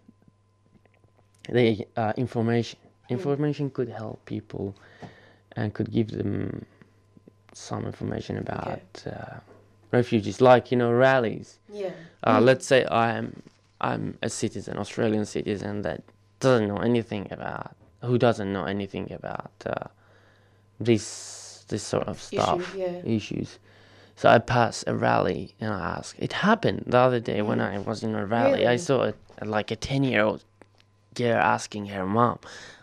the 1.49 1.85
uh, 1.95 2.13
information 2.17 2.79
information 3.09 3.69
could 3.69 3.87
help 3.89 4.23
people 4.25 4.75
and 5.55 5.73
could 5.73 5.89
give 5.91 6.09
them 6.11 6.65
some 7.53 7.85
information 7.85 8.37
about 8.37 8.81
uh, 9.05 9.39
refugees 9.91 10.41
like 10.41 10.71
you 10.71 10.77
know 10.77 10.91
rallies 10.91 11.59
Yeah. 11.71 11.91
uh, 12.25 12.41
let's 12.41 12.65
say 12.65 12.85
I'm 12.91 13.41
I'm 13.79 14.17
a 14.23 14.29
citizen, 14.29 14.77
Australian 14.77 15.25
citizen 15.25 15.83
that 15.83 16.01
doesn't 16.39 16.67
know 16.67 16.77
anything 16.77 17.27
about 17.31 17.75
who 18.01 18.17
doesn't 18.17 18.51
know 18.51 18.65
anything 18.65 19.11
about 19.11 19.51
uh, 19.65 19.87
this 20.79 21.63
this 21.67 21.83
sort 21.83 22.07
of 22.07 22.21
stuff 22.21 22.73
yeah. 22.75 23.01
issues. 23.03 23.59
So 24.17 24.27
I 24.29 24.39
pass 24.39 24.83
a 24.87 24.95
rally 24.95 25.55
and 25.61 25.71
I 25.73 25.79
ask. 25.97 26.15
It 26.19 26.33
happened 26.33 26.83
the 26.87 26.97
other 26.97 27.19
day 27.21 27.41
when 27.41 27.61
I 27.61 27.77
was 27.79 28.03
in 28.03 28.13
a 28.15 28.25
rally. 28.25 28.65
I 28.65 28.71
Really? 28.71 28.77
saw 28.79 28.97
a, 29.11 29.45
like 29.45 29.69
a 29.71 29.75
ten 29.77 30.03
year 30.03 30.23
old 30.23 30.43
girl 31.15 31.37
asking 31.37 31.85
her 31.95 32.05
mom, 32.05 32.39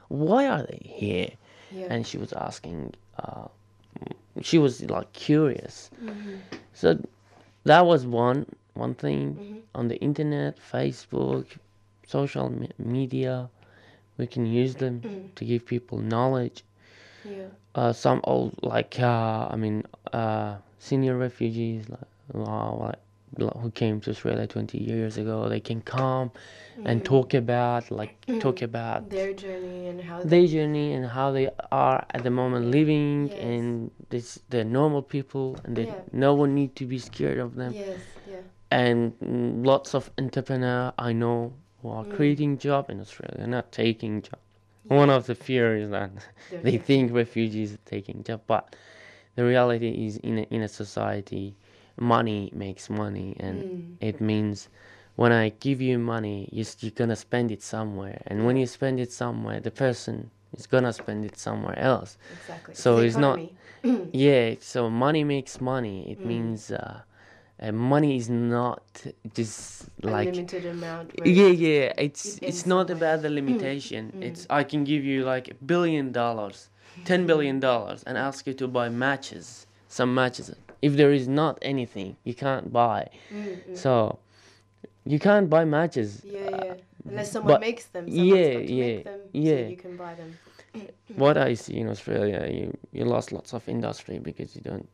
"Why 0.08 0.46
are 0.48 0.62
they 0.62 0.80
here?" 1.02 1.30
Yeah. 1.72 1.88
and 1.90 2.06
she 2.06 2.18
was 2.18 2.32
asking 2.32 2.94
uh, 3.18 3.48
she 4.48 4.58
was 4.58 4.74
like 4.96 5.12
curious 5.12 5.90
Mm-hmm. 6.02 6.36
so 6.72 6.98
that 7.64 7.82
was 7.86 8.06
one 8.06 8.46
one 8.74 8.94
thing 8.94 9.22
Mm-hmm. 9.40 9.58
on 9.78 9.88
the 9.88 9.96
internet 10.08 10.52
facebook 10.72 11.46
social 12.06 12.48
me- 12.50 12.70
media 12.78 13.48
we 14.18 14.26
can 14.34 14.46
use 14.46 14.74
them 14.76 15.00
Mm-hmm. 15.00 15.34
to 15.36 15.44
give 15.44 15.66
people 15.66 15.98
knowledge 15.98 16.62
yeah. 17.24 17.48
uh, 17.74 17.92
some 17.92 18.20
old 18.24 18.52
like 18.62 18.94
uh, 19.00 19.48
i 19.50 19.56
mean 19.56 19.82
uh, 20.18 20.52
senior 20.88 21.16
refugees 21.26 21.82
like, 21.88 22.98
who 23.62 23.70
came 23.82 24.00
to 24.00 24.10
australia 24.10 24.46
20 24.46 24.78
years 24.78 25.16
ago 25.22 25.48
they 25.48 25.60
can 25.70 25.80
come 25.82 26.30
Mm-hmm. 26.74 26.88
and 26.90 27.04
talk 27.04 27.34
about 27.34 27.82
like 28.00 28.14
talk 28.44 28.58
about 28.70 29.08
Their 29.10 29.32
journey 29.32 29.80
and 29.90 30.00
how. 30.08 30.16
their 30.32 30.46
journey 30.54 30.88
and 30.96 31.04
how 31.06 31.28
they 31.36 31.46
are 31.70 31.98
at 32.16 32.20
the 32.26 32.30
moment 32.40 32.62
living 32.78 33.30
Yes. 33.30 33.38
and 33.48 33.90
this 34.10 34.26
they're 34.50 34.70
normal 34.80 35.02
people 35.16 35.46
and 35.64 35.72
they, 35.76 35.86
Yeah. 35.86 36.00
no 36.26 36.30
one 36.42 36.50
need 36.60 36.72
to 36.80 36.84
be 36.94 36.98
scared 37.10 37.38
of 37.46 37.50
them 37.60 37.72
yes. 37.72 38.00
Yeah. 38.32 38.42
and 38.82 39.00
lots 39.72 39.94
of 39.98 40.10
entrepreneur 40.24 40.92
i 41.08 41.12
know 41.22 41.38
who 41.80 41.88
are 41.96 42.04
Mm. 42.04 42.14
creating 42.16 42.52
job 42.68 42.82
in 42.92 42.96
australia 43.04 43.40
are 43.46 43.52
not 43.58 43.66
taking 43.84 44.12
job 44.28 44.40
one 45.02 45.10
of 45.18 45.22
the 45.30 45.36
fear 45.46 45.66
is 45.84 45.88
that 45.90 46.10
they 46.66 46.76
think 46.88 47.12
refugees 47.22 47.68
are 47.76 47.84
taking 47.96 48.18
job 48.28 48.40
but 48.54 48.64
the 49.36 49.44
reality 49.44 50.06
is 50.06 50.16
in 50.18 50.38
a, 50.38 50.42
in 50.50 50.62
a 50.62 50.68
society 50.68 51.54
money 51.96 52.50
makes 52.54 52.90
money 52.90 53.36
and 53.38 53.64
Mm. 53.64 53.96
it 54.00 54.20
means 54.20 54.68
when 55.16 55.30
I 55.30 55.50
give 55.60 55.80
you 55.80 55.96
money, 55.98 56.48
you, 56.50 56.64
you're 56.80 56.90
gonna 56.90 57.14
spend 57.14 57.52
it 57.52 57.62
somewhere, 57.62 58.20
and 58.26 58.44
when 58.46 58.56
you 58.56 58.66
spend 58.66 58.98
it 58.98 59.12
somewhere, 59.12 59.60
the 59.60 59.70
person 59.70 60.30
is 60.56 60.66
gonna 60.66 60.92
spend 60.92 61.24
it 61.24 61.36
somewhere 61.38 61.78
else. 61.78 62.16
Exactly. 62.32 62.74
So 62.74 62.96
the 62.96 63.04
it's 63.06 63.16
not- 63.16 63.38
Yeah, 64.12 64.54
so 64.60 64.90
money 64.90 65.22
makes 65.24 65.60
money. 65.60 66.10
It 66.10 66.20
Mm. 66.22 66.26
means 66.26 66.70
uh, 66.72 67.00
uh, 67.62 67.72
money 67.72 68.16
is 68.16 68.28
not 68.28 68.82
just 69.34 69.88
like 70.02 70.28
Unlimited 70.28 70.66
amount. 70.66 71.12
yeah, 71.24 71.48
yeah. 71.48 71.92
It's 71.96 72.36
it 72.38 72.42
it's 72.48 72.66
not 72.66 72.88
somewhere. 72.88 72.96
about 73.14 73.22
the 73.22 73.30
limitation. 73.30 74.12
It's 74.28 74.46
I 74.50 74.64
can 74.64 74.82
give 74.84 75.04
you 75.04 75.24
like 75.24 75.46
a 75.48 75.54
billion 75.54 76.10
dollars, 76.12 76.70
ten 77.04 77.26
billion 77.26 77.60
dollars, 77.60 78.02
and 78.04 78.16
ask 78.18 78.46
you 78.46 78.54
to 78.54 78.68
buy 78.68 78.88
matches, 78.88 79.66
some 79.88 80.14
matches. 80.14 80.54
If 80.82 80.96
there 80.96 81.12
is 81.12 81.26
not 81.28 81.58
anything, 81.62 82.16
you 82.24 82.34
can't 82.34 82.72
buy. 82.72 83.08
Mm, 83.32 83.70
mm. 83.70 83.76
So 83.76 84.18
you 85.04 85.18
can't 85.18 85.48
buy 85.48 85.64
matches. 85.64 86.22
Yeah, 86.24 86.50
yeah. 86.50 86.74
Unless 87.08 87.32
someone 87.32 87.54
but- 87.54 87.60
makes 87.60 87.84
them. 87.86 88.08
Someone's 88.08 88.30
yeah, 88.38 88.58
yeah, 88.78 88.94
make 88.96 89.04
them 89.04 89.20
yeah. 89.32 89.56
So 89.56 89.68
you 89.68 89.76
can 89.76 89.96
buy 89.96 90.14
them. 90.14 90.30
What 91.16 91.36
I 91.36 91.54
see 91.54 91.76
in 91.76 91.88
Australia, 91.88 92.40
you 92.50 92.76
you 92.92 93.04
lost 93.04 93.30
lots 93.32 93.52
of 93.54 93.68
industry 93.68 94.18
because 94.18 94.56
you 94.56 94.62
don't 94.62 94.88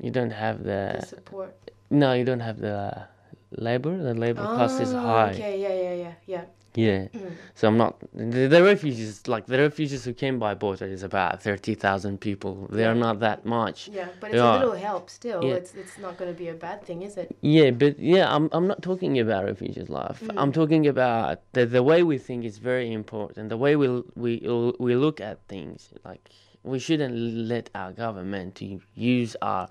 you 0.00 0.10
don't 0.10 0.32
have 0.44 0.58
the 0.64 0.96
The 1.00 1.06
support. 1.06 1.54
no, 1.90 2.12
you 2.12 2.24
don't 2.24 2.40
have 2.40 2.58
the 2.60 3.06
labor. 3.50 3.96
The 4.02 4.14
labor 4.14 4.42
cost 4.42 4.80
is 4.80 4.92
Oh, 4.92 4.98
high. 4.98 5.32
Okay, 5.32 5.60
yeah, 5.60 5.74
yeah, 5.74 5.94
yeah, 6.04 6.14
yeah. 6.26 6.44
Yeah. 6.74 7.08
Mm. 7.14 7.32
So 7.54 7.68
I'm 7.68 7.78
not 7.78 7.96
the, 8.12 8.48
the 8.48 8.62
refugees 8.62 9.26
like 9.26 9.46
the 9.46 9.56
refugees 9.58 10.04
who 10.04 10.12
came 10.12 10.38
by 10.38 10.52
boat 10.52 10.82
is 10.82 11.02
about 11.02 11.42
thirty 11.42 11.74
thousand 11.74 12.20
people. 12.20 12.68
They 12.70 12.84
are 12.84 12.94
not 12.94 13.20
that 13.20 13.46
much. 13.46 13.88
Yeah, 13.88 14.08
but 14.20 14.26
it's 14.30 14.36
Yeah. 14.36 14.58
a 14.58 14.58
little 14.58 14.74
help 14.74 15.08
still. 15.08 15.42
Yeah. 15.42 15.54
It's 15.54 15.72
it's 15.74 15.96
not 15.96 16.18
going 16.18 16.30
to 16.30 16.36
be 16.38 16.48
a 16.48 16.54
bad 16.54 16.84
thing, 16.84 17.00
is 17.00 17.16
it? 17.16 17.34
Yeah, 17.40 17.70
but 17.70 17.98
yeah, 17.98 18.26
I'm 18.34 18.50
I'm 18.52 18.66
not 18.66 18.82
talking 18.82 19.18
about 19.18 19.46
refugees 19.46 19.88
life. 19.88 20.20
Mm. 20.22 20.34
I'm 20.36 20.52
talking 20.52 20.86
about 20.86 21.40
the 21.54 21.64
the 21.64 21.82
way 21.82 22.02
we 22.02 22.18
think 22.18 22.44
is 22.44 22.58
very 22.58 22.92
important. 22.92 23.48
The 23.48 23.56
way 23.56 23.74
we 23.76 23.88
we 24.14 24.32
we 24.78 24.96
look 24.96 25.18
at 25.22 25.38
things. 25.48 25.94
Like 26.04 26.28
we 26.62 26.78
shouldn't 26.78 27.14
let 27.16 27.70
our 27.74 27.92
government 27.92 28.56
to 28.56 28.80
use 28.94 29.34
our, 29.40 29.66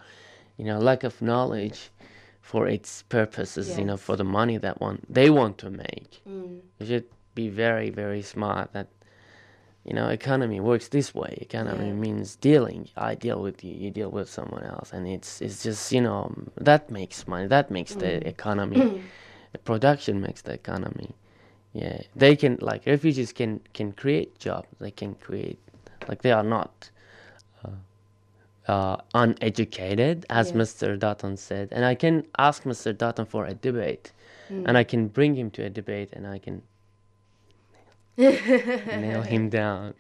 you 0.58 0.66
know, 0.66 0.80
lack 0.80 1.04
of 1.04 1.22
knowledge, 1.22 1.92
for 2.46 2.68
its 2.68 3.02
purposes. 3.18 3.78
You 3.80 3.86
know, 3.90 3.98
for 3.98 4.16
the 4.16 4.30
money 4.40 4.58
that 4.66 4.80
one 4.80 4.98
they 5.10 5.30
want 5.30 5.58
to 5.64 5.70
make. 5.72 6.22
Mm. 6.30 6.62
We 6.80 6.86
should 6.86 7.08
be 7.34 7.50
very 7.50 7.90
very 7.90 8.22
smart 8.22 8.74
that. 8.74 8.88
You 9.88 9.94
know, 9.94 10.08
economy 10.10 10.60
works 10.60 10.88
this 10.88 11.14
way. 11.14 11.38
Economy 11.50 11.90
Yeah. 11.90 12.06
means 12.06 12.28
dealing. 12.50 12.82
I 13.10 13.14
deal 13.14 13.40
with 13.48 13.64
you, 13.64 13.72
you 13.84 13.92
deal 13.92 14.10
with 14.18 14.28
someone 14.38 14.64
else, 14.74 14.90
and 14.96 15.04
it's 15.16 15.42
it's 15.46 15.62
just 15.68 15.92
you 15.96 16.02
know 16.08 16.22
that 16.70 16.90
makes 16.90 17.28
money. 17.28 17.46
That 17.58 17.70
makes 17.70 17.94
the 18.04 18.14
economy. 18.36 18.80
the 19.54 19.60
production 19.72 20.22
makes 20.28 20.42
the 20.48 20.54
economy. 20.54 21.10
Yeah, 21.74 21.98
they 22.16 22.36
can 22.42 22.54
like 22.70 22.82
refugees 22.94 23.32
can 23.40 23.52
can 23.78 23.92
create 24.02 24.30
jobs. 24.48 24.70
They 24.80 24.92
can 25.02 25.12
create 25.26 25.60
like 26.10 26.22
they 26.26 26.32
are 26.40 26.48
not 26.58 26.90
uh, 28.68 28.98
uneducated, 29.14 30.26
as 30.30 30.52
Yeah. 30.52 30.58
Mr. 30.58 31.00
Dutton 31.00 31.38
said. 31.38 31.70
And 31.72 31.86
I 31.86 31.96
can 31.96 32.26
ask 32.38 32.64
Mr. 32.64 32.98
Dutton 32.98 33.26
for 33.26 33.46
a 33.46 33.54
debate, 33.54 34.12
and 34.50 34.78
I 34.78 34.84
can 34.84 35.08
bring 35.08 35.36
him 35.36 35.50
to 35.52 35.64
a 35.64 35.70
debate, 35.70 36.10
and 36.14 36.28
I 36.28 36.40
can 36.40 36.62
nail 38.18 39.22
him 39.24 39.50
down. 39.50 39.94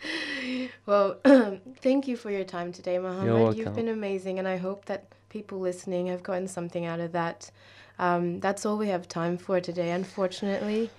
Well, 0.85 1.19
thank 1.81 2.07
you 2.07 2.15
for 2.15 2.31
your 2.31 2.43
time 2.45 2.71
today, 2.71 2.97
Mohammed. 2.97 3.57
You've 3.57 3.75
been 3.75 3.89
amazing, 3.89 4.39
and 4.39 4.47
I 4.47 4.57
hope 4.57 4.85
that 4.85 5.05
people 5.29 5.59
listening 5.59 6.07
have 6.07 6.23
gotten 6.23 6.47
something 6.47 6.85
out 6.85 6.99
of 6.99 7.11
that. 7.11 7.51
Um, 7.99 8.39
that's 8.39 8.65
all 8.65 8.77
we 8.77 8.87
have 8.89 9.07
time 9.07 9.37
for 9.37 9.59
today, 9.59 9.91
unfortunately. 9.91 10.89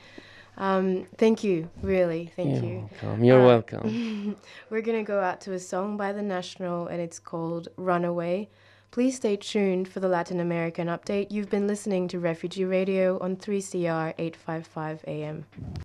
Um, 0.58 1.06
thank 1.18 1.44
you, 1.44 1.68
really, 1.82 2.32
thank 2.34 2.62
You're 2.62 2.64
you. 2.72 2.90
welcome. 3.02 3.24
You're 3.24 3.40
Uh, 3.42 3.46
welcome. 3.46 4.36
We're 4.70 4.80
going 4.80 4.98
to 4.98 5.06
go 5.06 5.20
out 5.20 5.40
to 5.42 5.52
a 5.52 5.58
song 5.58 5.96
by 5.96 6.12
The 6.12 6.22
National, 6.22 6.86
and 6.86 7.00
it's 7.00 7.18
called 7.18 7.68
Runaway. 7.76 8.48
Please 8.90 9.16
stay 9.16 9.36
tuned 9.36 9.88
for 9.88 10.00
the 10.00 10.08
Latin 10.08 10.40
American 10.40 10.86
update. 10.88 11.30
You've 11.30 11.50
been 11.50 11.66
listening 11.66 12.08
to 12.08 12.18
Refugee 12.18 12.64
Radio 12.64 13.18
on 13.18 13.36
3CR 13.36 14.14
855 14.16 15.04
AM. 15.06 15.44